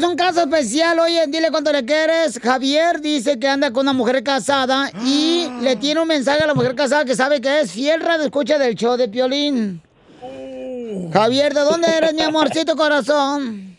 [0.00, 0.98] Tenemos un caso especial.
[0.98, 2.40] Oye, dile cuánto le quieres.
[2.42, 6.54] Javier dice que anda con una mujer casada y le tiene un mensaje a la
[6.54, 9.82] mujer casada que sabe que es fiel radio escucha del show de Piolín.
[11.12, 13.76] Javier, ¿de dónde eres, mi amorcito corazón?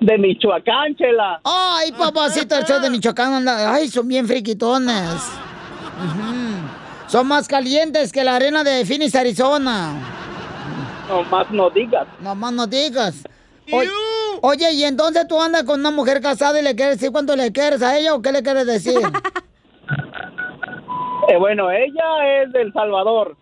[0.00, 1.38] De Michoacán, chela.
[1.44, 3.74] Ay, papacito, el show de Michoacán anda.
[3.74, 5.20] Ay, son bien friquitones.
[7.08, 9.92] Son más calientes que la arena de Phoenix, Arizona.
[11.10, 12.06] No más no digas.
[12.20, 13.22] No más no digas.
[13.72, 13.90] Oye,
[14.42, 17.52] oye, y entonces tú andas con una mujer casada y le quieres decir cuánto le
[17.52, 19.00] quieres a ella o qué le quieres decir?
[21.26, 23.34] Eh, bueno, ella es del Salvador.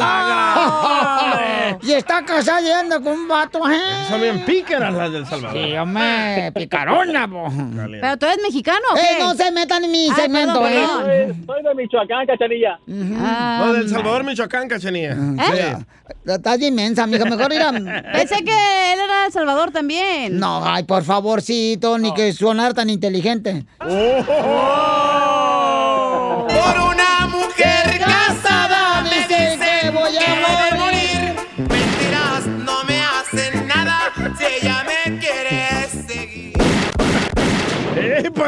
[0.00, 1.76] Ah.
[1.82, 3.78] y está casada y anda con un vato, ¿eh?
[4.08, 5.58] Son bien pícaras las del Salvador.
[5.58, 7.48] Sí, hombre, picarona, po.
[8.00, 11.26] ¿Pero tú eres mexicano o Eh, no se metan en mi Ah, segmento, perdón, ¿eh?
[11.34, 12.78] Soy, soy de Michoacán, cachanilla.
[12.86, 15.12] No, del Salvador, Michoacán, cachanilla.
[15.12, 15.76] ¿Eh?
[16.26, 17.24] Estás inmensa, amiga.
[17.24, 17.72] Mejor ir a...
[18.12, 20.38] Pensé que él era de El Salvador también.
[20.38, 23.64] No, ay, por favorcito, ni que sonar tan inteligente.
[23.78, 23.88] Por
[26.80, 26.99] una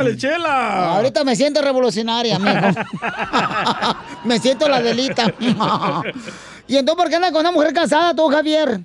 [0.02, 0.96] ¡Épale, chela!
[0.96, 2.80] Ahorita me siento revolucionaria, amigo.
[4.24, 5.24] me siento la delita.
[6.68, 8.80] ¿Y entonces por qué andas con una mujer casada tú, Javier?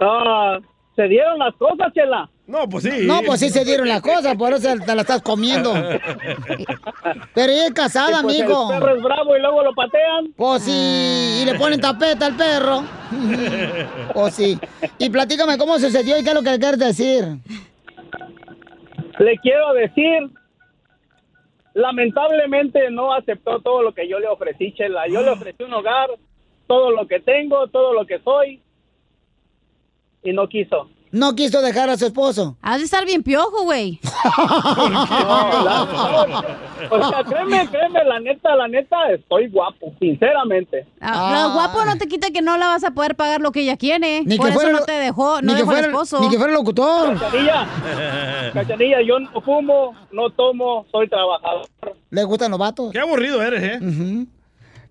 [0.00, 0.58] Ah,
[0.96, 2.28] se dieron las cosas, chela.
[2.46, 3.06] No, pues sí.
[3.06, 5.72] No, pues sí se dieron las cosas, por eso te la estás comiendo.
[7.34, 8.72] Pero ella es casada, Y pues amigo.
[8.72, 10.32] El perro es bravo y luego lo patean.
[10.36, 12.84] Pues sí, y le ponen tapeta al perro.
[14.12, 14.58] Pues sí.
[14.98, 17.38] Y platícame cómo sucedió y qué es lo que quieres decir.
[19.18, 20.30] Le quiero decir,
[21.74, 25.06] lamentablemente no aceptó todo lo que yo le ofrecí, Chela.
[25.08, 26.10] Yo le ofrecí un hogar,
[26.66, 28.60] todo lo que tengo, todo lo que soy,
[30.22, 30.90] y no quiso.
[31.12, 32.56] No quiso dejar a su esposo.
[32.62, 34.00] Has de estar bien piojo, güey.
[36.90, 40.86] O sea, créeme, créeme, la neta, la neta, estoy guapo, sinceramente.
[41.00, 43.60] Ah, Lo guapo no te quita que no la vas a poder pagar lo que
[43.60, 44.22] ella quiere.
[44.24, 46.20] Ni Por que eso fuera no te dejó, no que dejó al fuera- esposo.
[46.20, 47.18] ni que fuera locutor.
[47.18, 47.66] Cachanilla,
[48.52, 51.66] Cachanilla, yo no fumo, no tomo, soy trabajador.
[52.10, 52.90] ¿Le gustan los vatos?
[52.92, 53.78] Qué aburrido eres, ¿eh?
[53.80, 54.26] Ujú.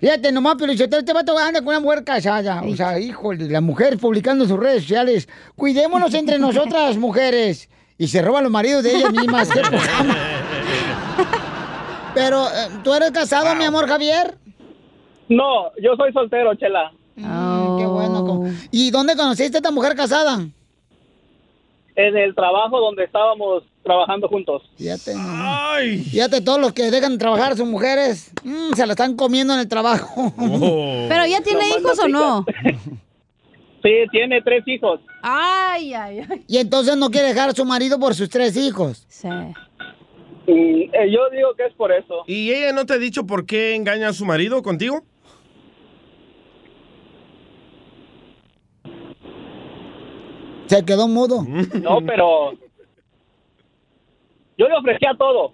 [0.02, 2.64] Fíjate, nomás, pero este vato anda con una mujer casada.
[2.64, 5.30] O sea, híjole, la mujer publicando en sus redes sociales.
[5.56, 7.70] Cuidémonos entre nosotras, mujeres.
[8.00, 9.48] Y se roban los maridos de ellas mismas.
[12.16, 14.40] Pero, eh, ¿tú eres casado, mi amor, Javier?
[15.30, 16.92] No, yo soy soltero, Chela.
[17.16, 18.44] Mm, qué bueno.
[18.72, 20.40] ¿Y dónde conociste a esta mujer casada?
[21.96, 24.64] En el trabajo donde estábamos trabajando juntos.
[24.78, 25.82] Fíjate, nomás.
[26.10, 29.60] Fíjate, todos los que dejan de trabajar sus mujeres, mm, se la están comiendo en
[29.60, 30.34] el trabajo.
[30.38, 32.46] ¿Pero ya tiene hijos o no?
[33.84, 35.00] Sí, tiene tres hijos.
[35.24, 36.44] Ay, ay, ay.
[36.48, 39.06] Y entonces no quiere dejar a su marido por sus tres hijos.
[39.10, 39.28] Sí.
[40.48, 42.24] Y, eh, yo digo que es por eso.
[42.28, 45.04] ¿Y ella no te ha dicho por qué engaña a su marido contigo?
[50.72, 51.44] Se quedó mudo.
[51.82, 52.54] No, pero
[54.58, 55.52] yo le ofrecía todo.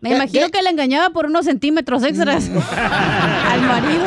[0.00, 2.50] Me imagino que le engañaba por unos centímetros extras
[3.48, 4.06] al marido.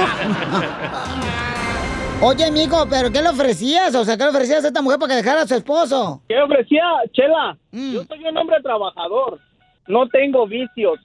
[2.22, 3.96] Oye, mijo, ¿pero qué le ofrecías?
[3.96, 6.22] O sea, ¿qué le ofrecías a esta mujer para que dejara a su esposo?
[6.28, 6.84] ¿Qué ofrecía,
[7.14, 7.58] Chela?
[7.72, 7.94] Mm.
[7.94, 9.40] Yo soy un hombre trabajador.
[9.88, 11.00] No tengo vicios.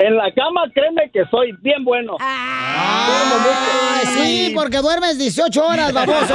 [0.00, 2.16] En la cama, créeme que soy bien bueno.
[2.20, 6.34] Ah, sí, porque duermes 18 horas, baboso.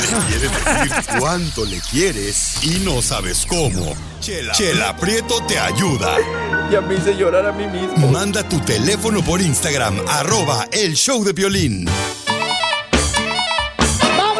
[0.00, 3.94] Le quieres decir cuánto le quieres y no sabes cómo.
[4.20, 6.16] Chela, Chela Prieto te ayuda.
[6.70, 8.08] Ya me hice llorar a mí mismo.
[8.08, 11.86] Manda tu teléfono por Instagram, arroba el show de violín.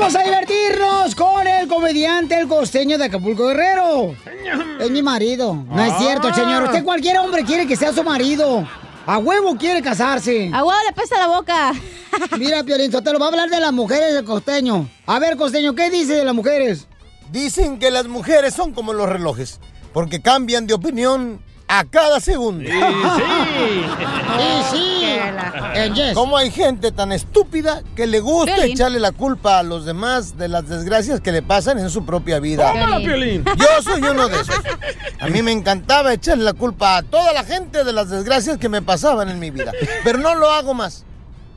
[0.06, 4.14] Vamos a divertirnos con el comediante, el costeño de Acapulco Guerrero.
[4.78, 5.52] Es mi marido.
[5.52, 6.62] No es cierto, señor.
[6.62, 8.64] Usted cualquier hombre quiere que sea su marido.
[9.04, 10.48] A huevo quiere casarse.
[10.54, 11.72] A huevo le pesa la boca.
[12.38, 14.88] Mira, Piolín, te lo va a hablar de las mujeres del costeño.
[15.06, 16.86] A ver, costeño, ¿qué dice de las mujeres?
[17.32, 19.58] Dicen que las mujeres son como los relojes,
[19.92, 22.68] porque cambian de opinión a cada segundo.
[22.68, 22.76] Sí,
[24.70, 25.02] sí.
[25.74, 26.14] Eh, yes.
[26.14, 28.72] ¿Cómo hay gente tan estúpida que le gusta Piolín.
[28.72, 32.38] echarle la culpa a los demás de las desgracias que le pasan en su propia
[32.38, 32.72] vida?
[32.72, 33.44] Tómala, Piolín.
[33.44, 34.60] Yo soy uno de esos.
[35.20, 38.68] A mí me encantaba echarle la culpa a toda la gente de las desgracias que
[38.68, 39.72] me pasaban en mi vida,
[40.04, 41.04] pero no lo hago más.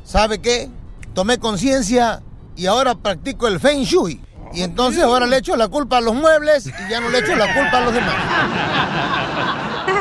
[0.04, 0.70] ¿Sabe qué?
[1.14, 2.22] Tomé conciencia
[2.56, 4.22] y ahora practico el Feng Shui.
[4.52, 7.36] Y entonces ahora le echo la culpa a los muebles y ya no le echo
[7.36, 8.16] la culpa a los demás.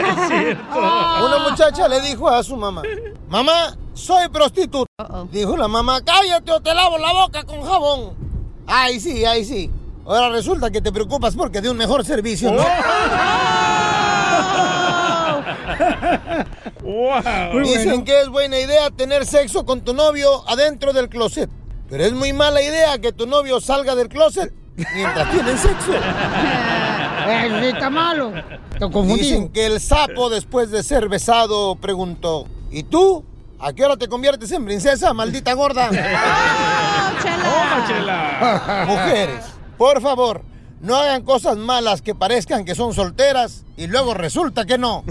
[1.24, 2.82] Una muchacha le dijo a su mamá,
[3.28, 4.88] mamá, soy prostituta.
[5.30, 8.14] Dijo la mamá, cállate o te lavo la boca con jabón.
[8.66, 9.70] Ay, sí, ay, sí.
[10.06, 12.62] Ahora resulta que te preocupas porque de un mejor servicio, ¿no?
[17.62, 21.50] Dicen que es buena idea tener sexo con tu novio adentro del closet.
[21.88, 24.52] Pero es muy mala idea que tu novio salga del closet
[24.94, 25.92] mientras tienen sexo.
[27.30, 28.32] Eh, está malo.
[28.78, 29.22] Te confundí.
[29.22, 33.24] Dicen que el sapo después de ser besado preguntó, ¿y tú?
[33.60, 35.90] ¿A qué hora te conviertes en princesa, maldita gorda?
[38.86, 39.44] Mujeres,
[39.76, 40.42] por favor,
[40.80, 45.04] no hagan cosas malas que parezcan que son solteras y luego resulta que no.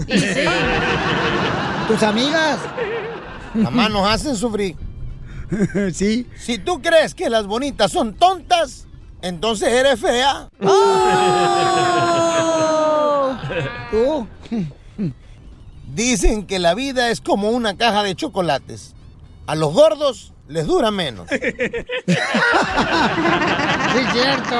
[1.88, 2.58] ¿Tus amigas?
[3.54, 4.76] Mamá nos hacen sufrir.
[5.94, 6.26] Sí.
[6.38, 8.86] Si tú crees que las bonitas son tontas,
[9.22, 10.50] entonces eres fea.
[13.90, 14.26] ¿Tú?
[15.94, 18.94] Dicen que la vida es como una caja de chocolates.
[19.46, 21.28] A los gordos les dura menos.
[23.88, 24.54] Sí, cierto.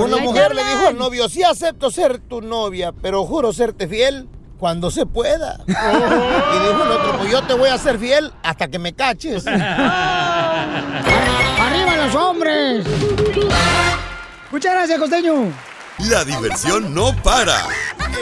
[0.00, 4.28] Una mujer le dijo al novio, sí acepto ser tu novia, pero juro serte fiel
[4.56, 5.58] cuando se pueda.
[5.66, 9.44] Y dijo el otro, pues yo te voy a ser fiel hasta que me caches.
[11.58, 12.86] ¡Arriba los hombres!
[14.52, 15.52] Muchas gracias, costeño.
[16.08, 17.66] La diversión no para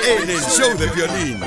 [0.06, 1.40] en el show de violín.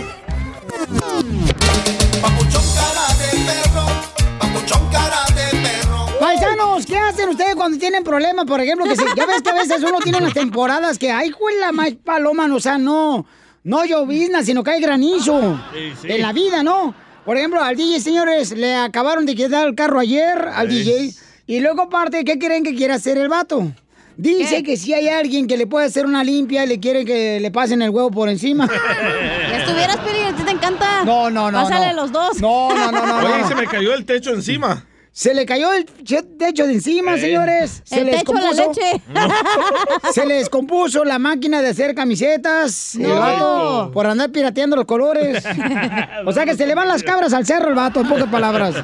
[6.19, 8.45] Paisanos, ¿qué hacen ustedes cuando tienen problemas?
[8.45, 11.31] Por ejemplo, que se, ya ves que a veces uno tiene unas temporadas que, ay,
[11.59, 13.25] la más paloma, o sea, no,
[13.63, 16.07] no llovizna, sino que hay granizo Sí, sí.
[16.11, 16.93] en la vida, ¿no?
[17.25, 20.83] Por ejemplo, al DJ, señores, le acabaron de quitar el carro ayer al Sí.
[20.83, 21.13] DJ.
[21.47, 23.71] Y luego, aparte, ¿qué creen que quiere hacer el vato?
[24.17, 27.51] Dice que si hay alguien que le puede hacer una limpia, le quiere que le
[27.51, 28.69] pasen el huevo por encima.
[29.51, 31.03] Ya estuvieras, Piolín, a ti te encanta.
[31.05, 31.63] No, no, no.
[31.63, 32.01] Pásale no.
[32.01, 32.41] los dos.
[32.41, 33.17] No, no, no, no.
[33.27, 33.47] Oye, no.
[33.47, 34.85] se me cayó el techo encima.
[35.13, 37.81] Se le cayó el techo de encima, señores.
[37.83, 39.01] Se El le techo, la leche.
[40.13, 42.95] Se le descompuso la máquina de hacer camisetas.
[42.95, 43.19] El No.
[43.19, 45.43] vato, por andar pirateando los colores.
[46.25, 48.75] O sea que se le van las cabras al cerro el vato, en pocas palabras.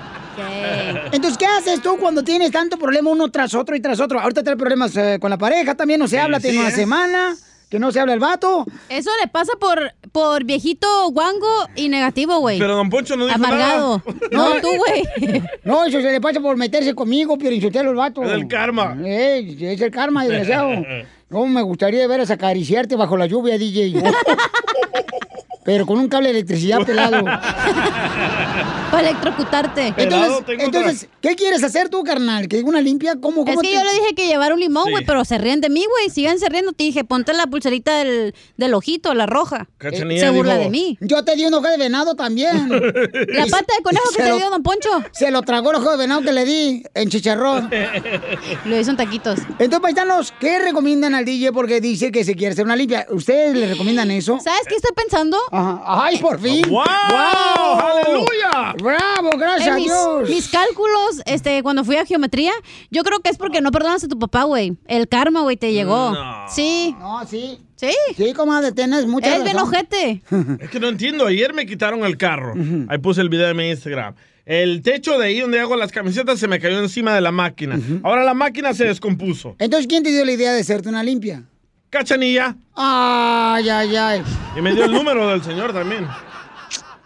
[1.11, 4.19] Entonces, ¿qué haces tú cuando tienes tanto problema uno tras otro y tras otro?
[4.19, 6.75] Ahorita trae problemas eh, con la pareja, también no se habla, tiene sí, una ¿eh?
[6.75, 7.35] semana
[7.69, 8.65] que no se habla el vato.
[8.87, 12.59] Eso le pasa por, por viejito guango y negativo, güey.
[12.59, 14.01] Pero don Poncho no dijo Amargado.
[14.05, 14.17] nada.
[14.31, 15.43] No, tú, güey.
[15.63, 18.23] No, eso se le pasa por meterse conmigo, pero insultarlo el vato.
[18.23, 18.97] Es el karma.
[19.03, 20.69] Eh, es el karma, desgraciado.
[21.29, 24.01] No, me gustaría ver acariciarte bajo la lluvia, DJ.
[25.65, 27.25] Pero con un cable de electricidad pelado.
[28.91, 29.93] Para electrocutarte.
[29.97, 32.47] Entonces, entonces ¿qué quieres hacer tú, carnal?
[32.47, 33.17] ¿Que una limpia?
[33.19, 35.03] ¿Cómo, Es cómo que te- yo le dije que llevar un limón, güey, Sí.
[35.05, 36.09] pero se ríen de mí, güey.
[36.09, 36.71] Sigan riendo.
[36.71, 39.67] Te dije, ponte la pulserita del, del ojito, la roja.
[39.77, 40.97] Cachanilla se burla dijo, de mí.
[41.01, 42.69] Yo te di un ojo de venado también.
[43.27, 44.89] La pata de conejo que Se te lo- dio, don Poncho.
[45.11, 47.69] Se lo tragó el ojo de venado que le di en chicharrón.
[48.63, 49.39] Lo hizo en taquitos.
[49.59, 53.05] Entonces, paisanos, ¿qué recomiendan al DJ porque dice que se quiere hacer una limpia.
[53.09, 54.39] ¿Ustedes le recomiendan eso?
[54.39, 55.37] ¿Sabes qué estoy pensando?
[55.51, 55.81] Ajá.
[55.85, 56.63] ¡Ay, por fin!
[56.69, 56.83] ¡Wow!
[57.09, 57.79] ¡Wow!
[57.79, 58.73] ¡Aleluya!
[58.81, 59.29] ¡Bravo!
[59.37, 60.29] Gracias En a mis, Dios.
[60.29, 62.51] mis cálculos, este, cuando fui a geometría,
[62.91, 64.77] yo creo que es porque no perdonas a tu papá, güey.
[64.87, 66.11] El karma, güey, te llegó.
[66.11, 66.45] No.
[66.49, 66.95] Sí.
[66.99, 67.59] No, sí.
[67.75, 67.91] Sí.
[68.15, 70.23] Sí, comadre, tienes mucha Es bien ojete.
[70.61, 71.27] Es que no entiendo.
[71.27, 72.53] Ayer me quitaron el carro.
[72.89, 74.15] Ahí puse el video en mi Instagram.
[74.47, 77.77] El techo de ahí donde hago las camisetas se me cayó encima de la máquina.
[78.01, 79.57] Ahora la máquina se descompuso.
[79.59, 81.43] Entonces, ¿quién te dio la idea de hacerte una limpia?
[81.89, 82.55] Cachanilla.
[82.73, 84.23] Ay, ay, ay.
[84.57, 86.07] Y me dio el número del señor también.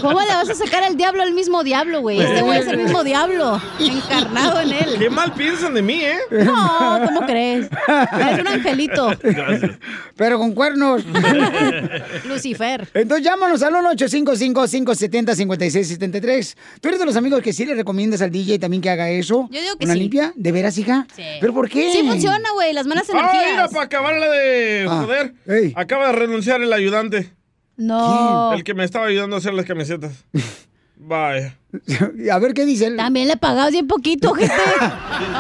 [0.01, 2.21] ¿Cómo le vas a sacar al diablo al mismo diablo, güey?
[2.21, 4.97] Este güey es el mismo diablo, encarnado en él.
[4.99, 6.19] Qué mal piensan de mí, ¿eh?
[6.31, 7.69] No, ¿cómo crees?
[8.13, 9.11] Eres un angelito.
[10.17, 11.03] Pero con cuernos.
[12.27, 12.89] Lucifer.
[12.95, 16.57] Entonces llámanos al 1-855-570-5673.
[16.81, 19.49] ¿Tú eres de los amigos que sí le recomiendas al DJ también que haga eso?
[19.51, 20.01] Yo digo que ¿Una sí.
[20.01, 20.33] limpia?
[20.37, 21.07] ¿De veras, hija?
[21.15, 21.23] Sí.
[21.41, 21.91] ¿Pero por qué?
[21.93, 23.71] Sí funciona, güey, las malas Ah, mira, energías.
[23.73, 25.35] para acabarla de Ah, joder.
[25.75, 27.33] Acaba de renunciar el ayudante.
[27.77, 28.53] No.
[28.55, 30.13] El que me estaba ayudando a hacer las camisetas.
[30.99, 31.59] Vaya.
[32.33, 32.97] A ver qué dice él.
[32.97, 34.55] También le pagabas bien poquito, gente.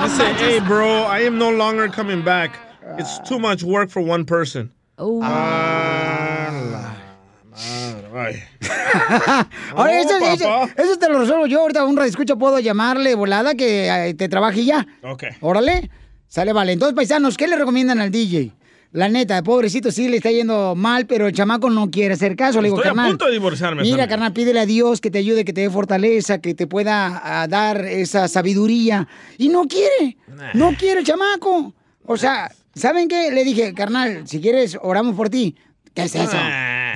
[0.05, 2.53] Dice, hey, bro, I am no longer coming back.
[2.99, 4.73] It's too much work for one person.
[4.99, 5.21] Uh.
[5.23, 8.43] Ah, la madre.
[9.75, 10.71] Ahora, No, eso, eso- papá.
[10.83, 11.61] eso te lo resuelvo yo.
[11.61, 14.87] Ahorita un escucha puedo llamarle volada que eh, te trabaje ya.
[15.03, 15.25] Ok.
[15.41, 15.91] Órale.
[16.29, 16.73] Sale, vale.
[16.73, 18.53] Entonces, paisanos, ¿qué le recomiendan al DJ?
[18.93, 22.61] La neta, pobrecito, sí le está yendo mal, pero el chamaco no quiere hacer caso.
[22.63, 23.83] Le digo, Estoy a punto de divorciarme.
[23.83, 24.09] Mira, también.
[24.09, 27.85] carnal, pídele a Dios que te ayude, que te dé fortaleza, que te pueda dar
[27.85, 29.07] esa sabiduría.
[29.39, 30.17] Y no quiere.
[30.55, 31.75] No quiere el chamaco.
[32.07, 33.31] O sea, ¿saben qué?
[33.33, 35.57] Le dije, carnal, si quieres, oramos por ti.
[35.95, 36.37] ¿Qué es eso?
[36.37, 36.95] Ah.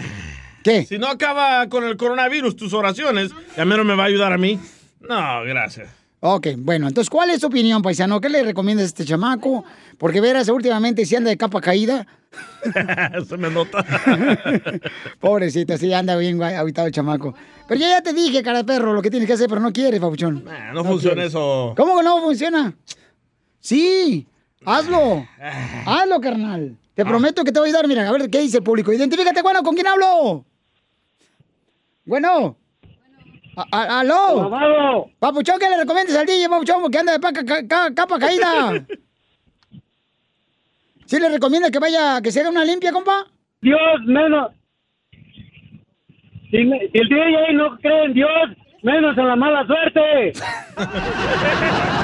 [0.62, 0.84] ¿Qué?
[0.84, 4.38] Si no acaba con el coronavirus tus oraciones, ya menos me va a ayudar a
[4.38, 4.58] mí.
[5.00, 5.88] No, gracias.
[6.22, 8.20] Ok, bueno, entonces, ¿cuál es tu opinión, paisano?
[8.20, 9.64] ¿Qué le recomiendas a este chamaco?
[9.96, 12.06] Porque verás, últimamente si anda de capa caída.
[13.26, 13.82] Se me nota.
[15.18, 17.34] Pobrecito, sí, anda bien habitado el chamaco.
[17.66, 19.72] Pero yo ya te dije, cara de perro, lo que tienes que hacer, pero no
[19.72, 20.44] quieres, papuchón.
[20.46, 21.30] Ah, no funciona quieres.
[21.32, 21.72] eso.
[21.74, 22.74] ¿Cómo que no funciona?
[23.58, 24.26] Sí,
[24.64, 25.26] hazlo.
[25.86, 26.76] Hazlo, carnal.
[26.94, 27.86] Te prometo que te voy a ayudar.
[27.88, 28.92] Mira, a ver qué dice el público.
[28.92, 30.44] Identifícate, bueno, ¿con quién hablo?
[32.04, 32.56] Bueno.
[33.56, 35.08] A- a- ¿Aló?
[35.18, 36.82] Papuchón, ¿qué le recomiendas al DJ, Papuchón?
[36.82, 38.72] Porque anda de paca- ca- ca- capa caída.
[41.06, 43.26] ¿Sí le recomiendas que vaya, que se haga una limpia, compa?
[43.62, 44.52] Dios, menos.
[46.50, 48.30] Si, si el DJ no cree en Dios,
[48.82, 50.32] menos en la mala suerte.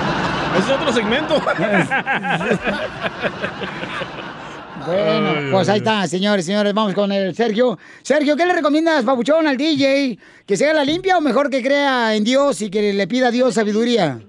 [0.58, 1.40] Es otro segmento.
[4.86, 6.72] Bueno, pues ahí está, señores, señores.
[6.72, 7.76] Vamos con el Sergio.
[8.02, 10.16] Sergio, ¿qué le recomiendas, Papuchón, al DJ?
[10.46, 13.28] ¿Que se haga la limpia o mejor que crea en Dios y que le pida
[13.28, 14.20] a Dios sabiduría?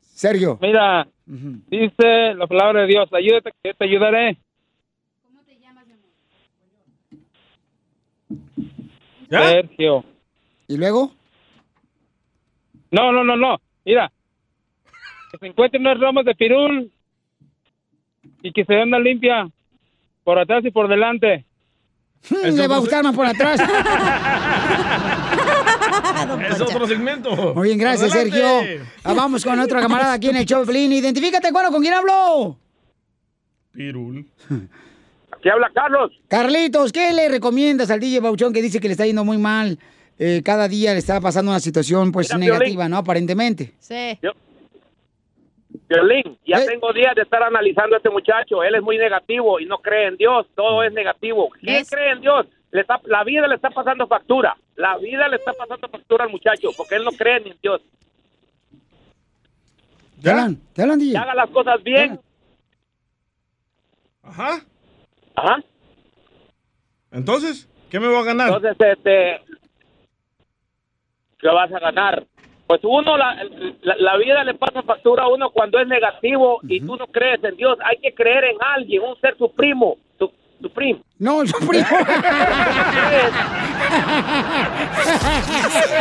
[0.00, 0.58] Sergio.
[0.62, 4.38] Mira, dice la palabra de Dios, ayúdate que yo te ayudaré.
[9.28, 10.04] Sergio.
[10.68, 11.10] ¿Y luego?
[12.92, 13.60] No, no, no, no.
[13.84, 14.12] Mira,
[15.34, 16.90] que se encuentren unas ramas de pirul
[18.42, 19.48] y que se una limpia
[20.22, 21.44] por atrás y por delante.
[22.30, 23.60] Le va a gustar más por atrás.
[26.50, 27.54] Es otro segmento.
[27.54, 28.38] Muy bien, gracias, Adelante.
[28.38, 28.86] Sergio.
[29.04, 30.64] Ah, vamos con otra camarada aquí en el show.
[30.64, 32.56] Identifícate, bueno, ¿con quién hablo?
[33.72, 34.26] Pirul.
[35.42, 36.12] ¿Qué habla Carlos?
[36.28, 39.78] Carlitos, ¿qué le recomiendas al DJ Bauchón que dice que le está yendo muy mal?
[40.18, 42.90] Eh, cada día le está pasando una situación pues Mira, negativa, Piolín.
[42.90, 42.96] ¿no?
[42.96, 43.74] Aparentemente.
[43.80, 44.18] Sí.
[45.88, 48.62] Violín, ya tengo días de estar analizando a este muchacho.
[48.62, 50.46] Él es muy negativo y no cree en Dios.
[50.54, 51.50] Todo es negativo.
[51.62, 54.56] Él cree en Dios, le está, la vida le está pasando factura.
[54.76, 57.82] La vida le está pasando factura al muchacho porque él no cree ni en Dios.
[60.22, 61.18] ¿Te hablan, DJ?
[61.18, 62.18] Haga las cosas bien.
[64.22, 64.60] Ajá.
[65.36, 65.62] Ajá.
[67.12, 68.48] Entonces, ¿qué me voy a ganar?
[68.48, 69.40] Entonces, este,
[71.38, 72.26] ¿qué vas a ganar?
[72.66, 73.36] Pues uno, la,
[73.82, 77.44] la, la vida le pasa factura a uno cuando es negativo y tú no crees
[77.44, 77.78] en Dios.
[77.84, 80.32] Hay que creer en alguien, un ser supremo, su-
[80.64, 81.04] Supreme.
[81.18, 81.84] No, Supreme.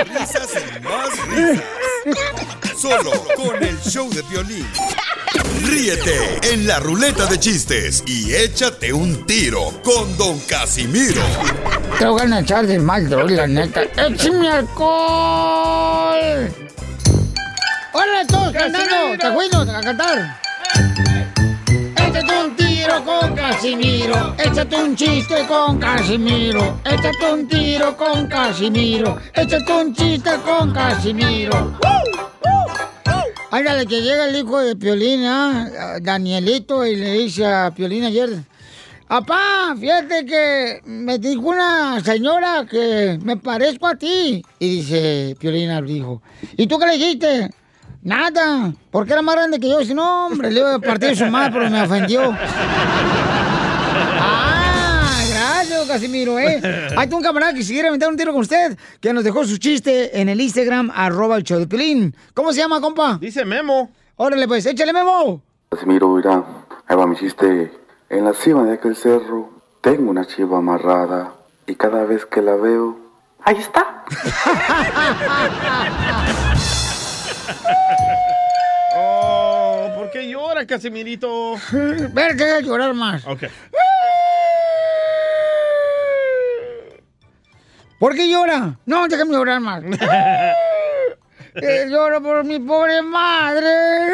[0.05, 1.65] Risas y más risas.
[2.77, 4.65] Solo con el show de violín.
[5.65, 11.21] Ríete en la ruleta de chistes y échate un tiro con Don Casimiro.
[11.99, 13.83] Te voy a echar de mal, droga, la neta.
[13.83, 16.53] ¡Échame alcohol!
[17.91, 19.17] ¡Hola, todos cantando!
[19.19, 20.39] ¡Te cuido a cantar!
[21.97, 22.62] Échate un tiro
[23.05, 24.35] con Casimiro.
[24.37, 26.79] Échate un chiste con Casimiro.
[26.83, 29.17] Échate un tiro con Casimiro.
[29.33, 31.77] Échate un chiste con Casimiro.
[33.51, 35.99] Ándale, que llega el hijo de Piolín, ¿ah?
[36.01, 38.29] Danielito, y le dice a Piolín ayer,
[39.07, 44.43] Papá, fíjate que me dijo una señora que me parezco a ti.
[44.57, 46.21] Y dice Piolina al hijo,
[46.57, 47.51] ¿y tú qué le dijiste?
[48.03, 49.81] Nada, porque era más grande que yo.
[49.83, 52.35] Si no, hombre, le iba a partir su madre, pero me ofendió.
[54.19, 56.61] ah, gracias, Casimiro, ¿eh?
[56.97, 59.57] Hay un camarada que si quiere aventar un tiro con usted, que nos dejó su
[59.57, 62.13] chiste en el Instagram, arroba el show de Piolín.
[62.33, 63.17] ¿Cómo se llama, compa?
[63.21, 63.91] Dice Memo.
[64.17, 65.41] Órale, pues, échale, Memo.
[65.69, 66.43] Casimiro, mira,
[66.87, 67.71] ahí va mi chiste.
[68.09, 69.49] En la cima de aquel cerro
[69.79, 71.35] tengo una chiva amarrada
[71.65, 72.99] y cada vez que la veo,
[73.45, 74.03] ahí está.
[78.95, 81.55] Oh, ¿por qué llora, Casimirito?
[81.71, 83.25] Ver, que voy a llorar más.
[83.25, 83.45] Ok.
[87.99, 88.77] ¿Por qué llora?
[88.85, 89.81] No, déjame llorar más.
[91.55, 94.13] Eh, lloro por mi pobre madre.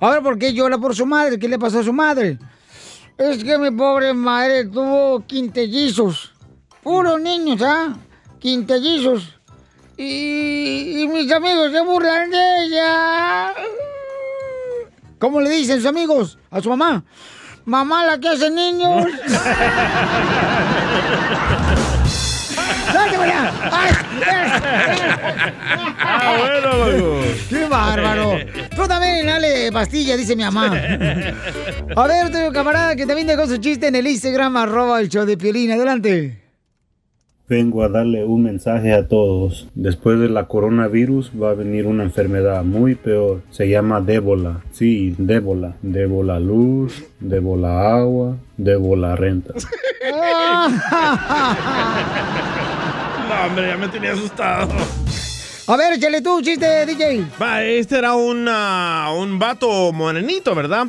[0.00, 1.38] A ver, ¿por qué llora por su madre?
[1.38, 2.38] ¿Qué le pasó a su madre?
[3.16, 6.32] Es que mi pobre madre tuvo quintellizos.
[6.82, 7.96] Puros niños, ¿ah?
[8.40, 9.38] Quintellizos.
[10.04, 13.54] Y, y mis amigos se burlan de ella.
[15.18, 17.04] ¿Cómo le dicen sus amigos a su mamá?
[17.64, 19.06] Mamá, la que hace niños.
[23.70, 23.90] ¡Ay!
[26.00, 27.20] Ah, bueno, loco.
[27.48, 28.38] ¡Qué bárbaro!
[28.74, 30.66] Tú también dale pastilla, dice mi mamá.
[31.96, 35.24] A ver, otro camarada que también dejó su chiste en el Instagram, arroba el show
[35.24, 35.70] de Piolín.
[35.70, 36.41] Adelante.
[37.48, 39.68] Vengo a darle un mensaje a todos.
[39.74, 43.42] Después de la coronavirus va a venir una enfermedad muy peor.
[43.50, 44.60] Se llama débola.
[44.72, 45.74] Sí, débola.
[45.82, 49.54] Débola luz, débola agua, débola renta.
[53.28, 54.68] No, hombre, ya me tenía asustado.
[55.68, 57.24] A ver, échale tú, chiste, DJ.
[57.40, 60.86] Va, este era una, un vato morenito, ¿verdad?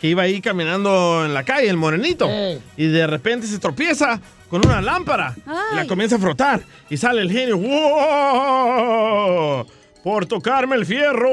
[0.00, 2.28] Que iba ahí caminando en la calle, el morenito.
[2.76, 4.20] Y de repente se tropieza
[4.52, 5.34] con una lámpara.
[5.72, 6.60] Y la comienza a frotar.
[6.90, 7.56] Y sale el genio.
[7.56, 8.86] ¡Wow!
[10.04, 11.30] Por tocarme el fierro.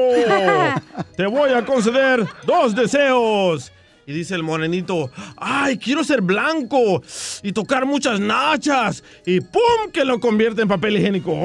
[1.18, 3.72] Te voy a conceder dos deseos.
[4.06, 7.02] Y dice el morenito, ay, quiero ser blanco
[7.42, 9.04] y tocar muchas nachas.
[9.26, 9.90] Y ¡pum!
[9.92, 11.44] que lo convierte en papel higiénico.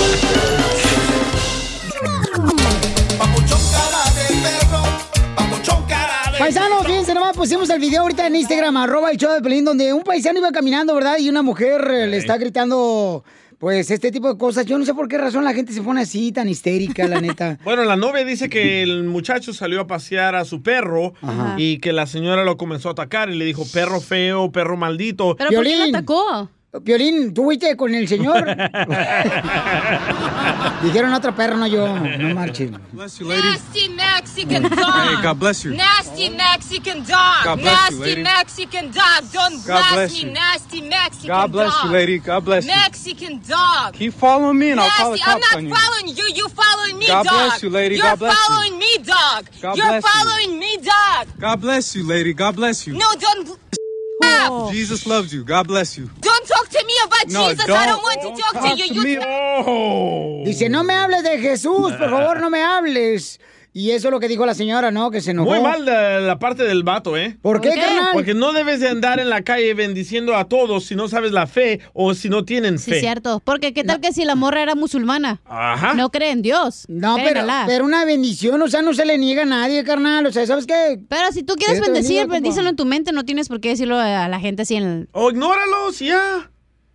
[3.20, 3.99] Paisanos,
[7.40, 10.52] pusimos el video ahorita en Instagram, arroba el show de Pelín, donde un paisano iba
[10.52, 11.16] caminando, ¿verdad?
[11.18, 13.24] Y una mujer le está gritando,
[13.58, 14.66] pues, este tipo de cosas.
[14.66, 17.58] Yo no sé por qué razón la gente se pone así, tan histérica, la neta.
[17.64, 21.54] Bueno, la novia dice que el muchacho salió a pasear a su perro Ajá.
[21.56, 25.34] y que la señora lo comenzó a atacar y le dijo perro feo, perro maldito.
[25.38, 26.50] ¿Pero por qué lo atacó?
[26.78, 28.44] Piolín, ¿tú fuiste con el señor?
[30.84, 31.98] Dijeron otra perra, no yo.
[31.98, 32.80] No marchen.
[32.92, 34.78] Nasty Mexican dog.
[34.78, 35.74] Hey, God bless you.
[35.74, 37.44] Nasty Mexican dog.
[37.44, 38.22] God bless you, nasty lady.
[38.22, 39.32] Mexican dog.
[39.32, 40.20] Don't God blast bless me.
[40.20, 40.30] you.
[40.32, 41.40] Nasty Mexican dog.
[41.40, 41.84] God bless dog.
[41.84, 42.18] you, lady.
[42.20, 42.72] God bless you.
[42.72, 43.94] Mexican dog.
[43.94, 45.30] Keep following me and I'll call the Nasty.
[45.32, 45.74] I'm not you.
[45.74, 46.24] following you.
[46.36, 47.32] You following me, God dog.
[47.32, 47.96] bless you, lady.
[47.96, 48.44] You're God bless you.
[48.54, 49.46] following me, dog.
[49.60, 50.10] God You're bless you.
[50.10, 51.26] following me, dog.
[51.40, 52.32] God bless you, lady.
[52.32, 52.92] God bless you.
[52.92, 53.58] No, don't.
[54.36, 54.72] Stop.
[54.72, 55.44] Jesus loves you.
[55.44, 56.08] God bless you.
[56.20, 57.64] Don't talk to me about No, Jesus.
[57.64, 58.88] I don't- don't want to talk, talk to you.
[58.88, 60.44] to you me.
[60.44, 63.38] Dice, no me hables de Jesús, por favor, no me hables.
[63.72, 65.10] Y eso es lo que dijo la señora, ¿no?
[65.10, 65.50] Que se enojó.
[65.50, 67.38] Muy mal de la parte del vato, ¿eh?
[67.40, 67.84] ¿Por qué, ¿Por qué?
[67.84, 68.08] carnal?
[68.12, 71.46] Porque no debes de andar en la calle bendiciendo a todos si no sabes la
[71.46, 73.00] fe o si no tienen Sí, fe.
[73.00, 73.40] cierto.
[73.44, 75.40] Porque qué tal que si la morra era musulmana.
[75.44, 75.94] Ajá.
[75.94, 76.84] No cree en Dios.
[76.88, 80.26] No, pero, pero una bendición, o sea, no se le niega a nadie, carnal.
[80.26, 80.98] O sea, ¿sabes qué?
[81.08, 83.98] Pero si tú quieres bendecir, bendiga, bendícelo en tu mente, no tienes por qué decirlo
[83.98, 85.08] a la gente así en el...
[85.12, 86.50] O ignóralos ya.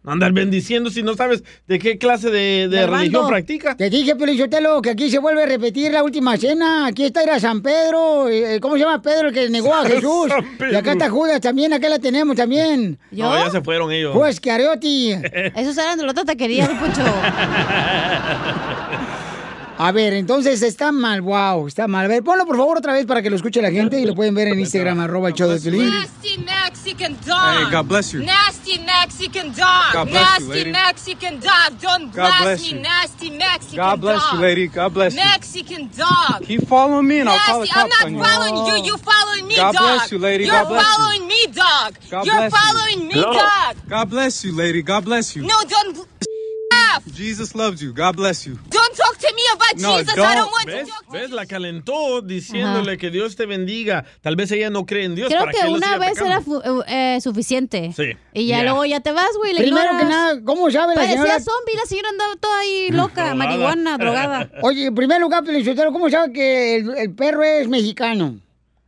[0.06, 3.76] Andar bendiciendo si no sabes de qué clase de, religión practica.
[3.76, 6.88] Te dije, Pelichotelo, que aquí se vuelve a repetir la última cena.
[6.88, 8.30] Aquí está era San Pedro.
[8.30, 10.32] eh, ¿Cómo se llama Pedro el que negó a Jesús?
[10.72, 12.98] Y acá está Judas también, acá la tenemos también.
[13.12, 14.16] No, ya se fueron ellos.
[14.16, 15.14] Pues Cariotti.
[15.56, 17.02] Esos eran de la otra taquería, Poncho.
[19.78, 22.06] A ver, entonces está mal, wow, está mal.
[22.06, 24.16] A ver, ponlo por favor otra vez para que lo escuche la gente y lo
[24.16, 25.90] pueden ver en Instagram, arroba el show de Piolín.
[25.90, 27.58] Nasty Mexican dog.
[27.58, 28.24] Hey, God bless you.
[28.24, 29.94] Nasty Mexican dog.
[29.94, 30.72] God bless you, nasty lady.
[30.72, 31.82] Mexican dog.
[31.82, 32.80] Don't God bless me, you.
[32.80, 34.34] nasty Mexican God bless dog.
[34.34, 34.68] you, lady.
[34.68, 35.20] God bless you.
[35.20, 36.44] Mexican dog.
[36.44, 37.80] Keep following me and I'll call the Nasty.
[37.80, 38.24] I'm cops not on you.
[38.24, 38.86] following you.
[38.92, 39.82] You following me, God dog.
[39.82, 40.44] bless you, lady.
[40.46, 40.94] You're God bless you.
[41.04, 41.96] following me, dog.
[42.10, 42.60] God You're bless you.
[42.60, 43.76] following me, dog.
[43.90, 44.82] God bless you, lady.
[44.84, 45.44] God bless you.
[45.44, 46.08] No, don't.
[47.16, 47.94] Jesus loves you.
[47.94, 48.56] God bless you.
[48.70, 50.14] Don't talk to me about No, Jesus.
[50.14, 50.36] I don't.
[50.36, 50.88] don't want ¿Ves?
[51.12, 51.32] ¿Ves?
[51.32, 54.06] La calentó diciéndole que Dios te bendiga.
[54.22, 55.28] Tal vez ella no cree en Dios.
[55.30, 56.62] Creo ¿para que qué una vez era atacando?
[56.62, 57.92] fu- eh, suficiente.
[57.96, 58.12] Sí.
[58.34, 58.64] Y ya Ya.
[58.64, 59.54] luego ya te vas, güey.
[59.54, 61.40] la Primero que nada, ¿cómo sabe la Parecía señora?
[61.40, 64.50] zombie, la señora andaba toda ahí loca, marihuana, drogada.
[64.62, 68.40] Oye, en primer lugar, Felicitero, ¿cómo sabe que el, el perro es mexicano?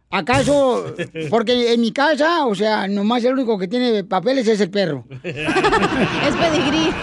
[0.10, 0.96] ¿Acaso?
[1.30, 5.04] Porque en mi casa, o sea, nomás el único que tiene papeles es el perro.
[5.24, 6.90] es pedigrí.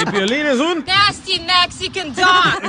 [0.00, 0.84] Y Piolín es un...
[0.84, 2.60] Nasty Mexican dog.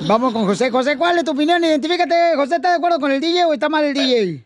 [0.08, 0.70] Vamos con José.
[0.70, 1.62] José, ¿cuál es tu opinión?
[1.62, 2.14] Identifícate.
[2.36, 4.44] José, ¿está de acuerdo con el DJ o está mal el DJ?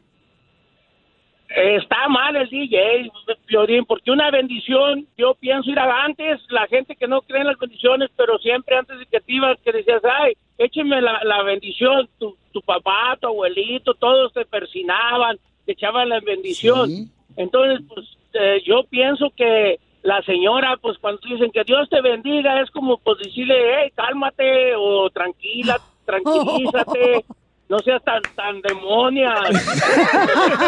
[1.49, 3.11] Está mal el DJ,
[3.47, 7.47] Piolín, porque una bendición, yo pienso ir a antes, la gente que no cree en
[7.47, 11.43] las bendiciones, pero siempre antes de que te ibas, que decías, ay, écheme la, la
[11.43, 17.10] bendición, tu, tu papá, tu abuelito, todos te persinaban, te echaban la bendición.
[17.36, 22.60] Entonces, pues, eh, yo pienso que la señora, pues, cuando dicen que Dios te bendiga,
[22.60, 27.24] es como, pues, decirle, hey, cálmate, o tranquila, tranquilízate,
[27.69, 29.35] no seas tan, tan demonia.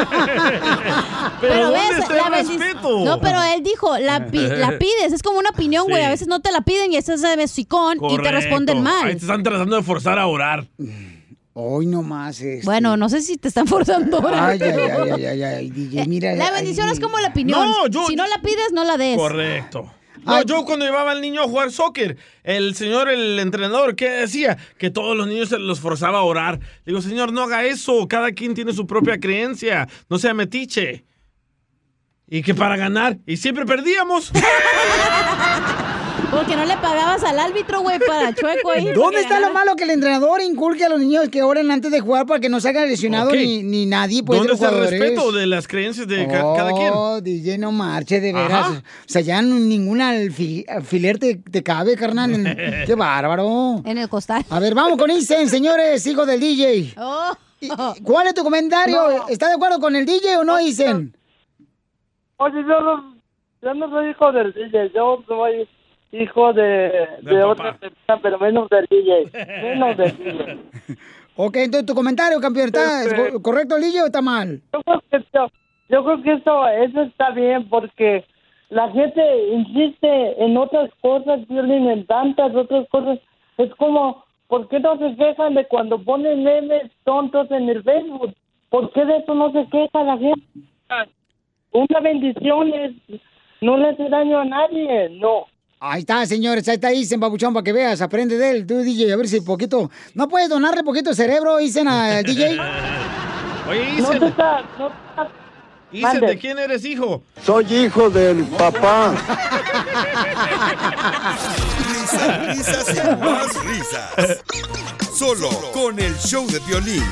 [1.41, 3.05] Pero, ves, la bendición.
[3.05, 5.99] No, pero él dijo, la, pi- la pides, es como una opinión, güey.
[6.03, 6.07] Sí.
[6.07, 9.07] A veces no te la piden y estás de besicón y te responden mal.
[9.07, 10.67] Ahí te están tratando de forzar a orar.
[11.53, 12.65] Hoy nomás es.
[12.65, 14.19] Bueno, no sé si te están forzando.
[14.19, 14.47] ahora.
[14.49, 16.35] Ay, ay, ay, ay, ay, ay, DJ, mira.
[16.35, 17.61] La ay, bendición es como la opinión.
[17.61, 19.17] No, yo- Si no la pides, no la des.
[19.17, 19.91] Correcto.
[20.25, 24.59] No, yo cuando llevaba al niño a jugar soccer, el señor, el entrenador, ¿qué decía?
[24.79, 26.61] Que todos los niños se los forzaba a orar.
[26.85, 28.07] Digo, señor, no haga eso.
[28.09, 29.89] Cada quien tiene su propia creencia.
[30.09, 31.05] No sea metiche.
[32.29, 33.19] Y que para ganar.
[33.27, 34.33] Y siempre perdíamos.
[36.31, 38.93] Porque no le pagabas al árbitro, güey, para chueco ahí.
[38.93, 41.99] ¿Dónde está lo malo que el entrenador inculque a los niños que oren antes de
[42.01, 43.39] jugar para que no salgan lesionados Ok.
[43.39, 44.23] ni, ni nadie?
[44.23, 46.93] Pues, de ¿Dónde está el respeto de las creencias de ca- cada quien?
[46.95, 48.53] Oh, DJ, no marche, de veras.
[48.53, 48.79] Ajá.
[48.79, 52.31] O sea, ya ningún alfi- alfiler te, te cabe, carnal.
[52.87, 53.83] Qué bárbaro.
[53.85, 54.45] En el costal.
[54.51, 56.95] A ver, vamos con Isen, señores, hijo del DJ.
[56.97, 57.33] Oh.
[58.05, 58.97] ¿Cuál es tu comentario?
[59.19, 59.29] No.
[59.29, 61.13] ¿Está de acuerdo con el DJ o no, Isen?
[62.37, 63.15] Oye, yo no,
[63.63, 65.69] yo no soy hijo del DJ, yo soy
[66.13, 69.31] hijo de, de otra persona, pero menos del DJ.
[69.63, 70.59] Menos del DJ.
[71.37, 74.61] Ok, entonces tu comentario, campeón, ¿está Este- co- correcto el DJ o está mal?
[74.73, 75.51] Yo creo que esto,
[75.89, 78.25] yo creo que eso, eso está bien porque
[78.69, 79.23] la gente
[79.53, 83.19] insiste en otras cosas, Violín, en tantas otras cosas.
[83.59, 88.35] Es como, ¿por qué no se quejan de cuando ponen memes tontos en el Facebook?
[88.69, 90.43] ¿Por qué de eso no se queja la gente?
[91.73, 92.93] Una bendición es,
[93.61, 95.47] no le hace daño a nadie, no.
[95.83, 99.11] Ahí está, señores, ahí está Isen, babuchón, para que veas, aprende de él, tú, DJ,
[99.15, 99.91] a ver si poquito...
[100.13, 102.59] ¿No puedes donarle poquito cerebro, Isen, al DJ?
[103.67, 104.23] Oye, No Isen.
[104.25, 104.91] está, no
[105.91, 106.21] Isen.
[106.21, 107.23] ¿de quién eres hijo?
[107.43, 109.15] Soy hijo del papá.
[111.89, 114.39] Risas, risas y más risas.
[115.17, 117.05] Solo con el show de violín.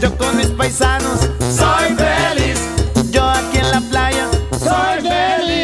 [0.00, 2.58] Yo con mis paisanos soy feliz.
[3.10, 4.26] Yo aquí en la playa
[4.58, 5.55] ¡Soy feliz!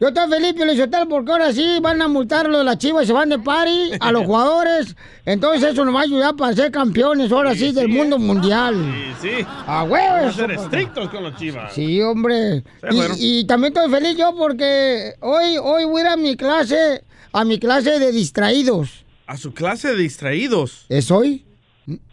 [0.00, 0.64] Yo estoy feliz, Pio
[1.08, 4.10] porque ahora sí van a multarlo de las chivas y se van de party a
[4.10, 4.96] los jugadores.
[5.24, 8.74] Entonces eso nos va a ayudar para ser campeones, ahora sí, del mundo mundial.
[9.20, 9.46] Sí, sí.
[9.64, 10.16] ¡A huevo!
[10.16, 11.72] Vamos a ser estrictos con los chivas.
[11.72, 12.64] Sí, hombre.
[12.80, 13.14] Sí, bueno.
[13.16, 17.04] Y, y también estoy feliz yo porque hoy, hoy voy a ir a mi clase,
[17.32, 19.01] a mi clase de distraídos.
[19.26, 20.86] A su clase de distraídos.
[20.88, 21.44] ¿Es hoy?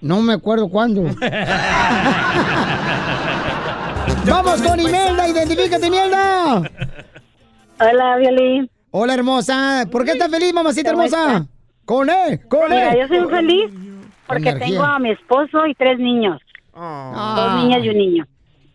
[0.01, 1.03] No me acuerdo cuándo.
[4.25, 6.61] Vamos con Imelda, identifícate, Imelda.
[7.79, 8.69] Hola, Violín.
[8.91, 9.85] Hola, hermosa.
[9.91, 11.45] ¿Por qué estás feliz, mamacita ¿Cómo hermosa?
[11.85, 12.99] Con E, con Mira, E.
[13.01, 13.71] yo soy feliz
[14.27, 14.67] porque Energía.
[14.67, 16.39] tengo a mi esposo y tres niños.
[16.73, 18.27] Dos niñas y un niño.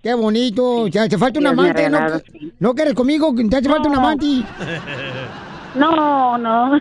[0.02, 0.86] Qué bonito.
[0.88, 1.88] Ya te falta un amante.
[1.88, 2.22] ¿No, regalado,
[2.58, 3.34] ¿No quieres conmigo?
[3.48, 4.00] Te hace falta un No.
[4.00, 4.26] amante.
[5.74, 6.76] No, no.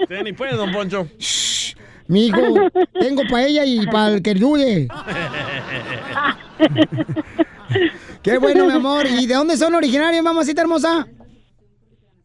[0.00, 1.08] Usted ni puede, don Poncho.
[2.06, 2.40] Mi hijo,
[2.98, 4.88] tengo para ella y para el que dude.
[8.22, 9.06] Qué bueno, mi amor.
[9.06, 11.06] ¿Y de dónde son originarios, mamacita hermosa?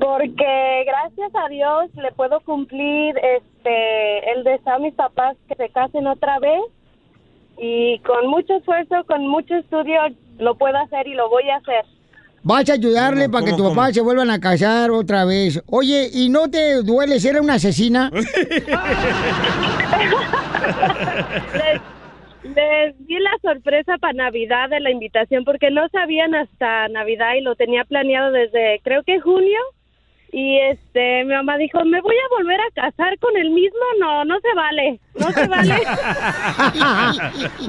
[0.03, 5.69] Porque gracias a Dios le puedo cumplir este el deseo a mis papás que se
[5.69, 6.61] casen otra vez
[7.57, 10.01] y con mucho esfuerzo, con mucho estudio
[10.41, 11.85] lo puedo hacer y lo voy a hacer.
[12.43, 15.63] Vas a ayudarle para que tu cómo, papá se vuelvan a casar otra vez.
[15.69, 18.11] Oye, ¿y no te duele ser una asesina?
[21.55, 21.81] Les,
[22.57, 27.43] les di la sorpresa para Navidad de la invitación porque no sabían hasta Navidad y
[27.43, 29.61] lo tenía planeado desde creo que junio.
[30.35, 33.79] Y este, mi mamá dijo, ¿me voy a volver a casar con el mismo?
[34.01, 35.77] No, no se vale, no se vale.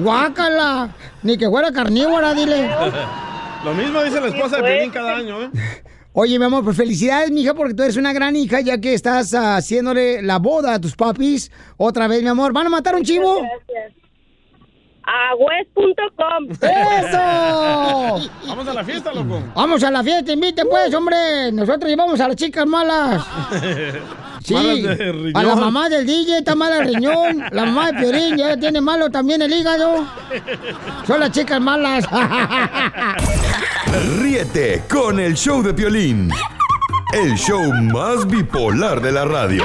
[0.00, 0.88] Guácala.
[1.22, 2.70] Ni que fuera carnívora, dile.
[3.64, 4.72] Lo mismo dice la esposa de pues.
[4.72, 5.50] Piolín cada año, ¿eh?
[6.16, 9.32] Oye, mi amor, pues felicidades, mija, porque tú eres una gran hija, ya que estás
[9.32, 11.50] haciéndole la boda a tus papis.
[11.76, 12.52] Otra vez, mi amor.
[12.52, 13.40] ¿Van a matar un chivo?
[13.40, 14.03] Gracias.
[15.06, 16.48] A west.com.
[16.50, 18.30] ¡Eso!
[18.48, 19.42] Vamos a la fiesta, loco.
[19.54, 21.52] Vamos a la fiesta, invite pues, hombre.
[21.52, 23.22] Nosotros llevamos a las chicas malas.
[24.44, 24.54] Sí,
[25.32, 27.44] a la mamá del DJ está mala el riñón.
[27.50, 30.06] La mamá de Piorín ya tiene malo también el hígado.
[31.06, 32.04] Son las chicas malas.
[34.20, 36.30] Ríete con el show de Piolín.
[37.14, 39.64] El show más bipolar de la radio.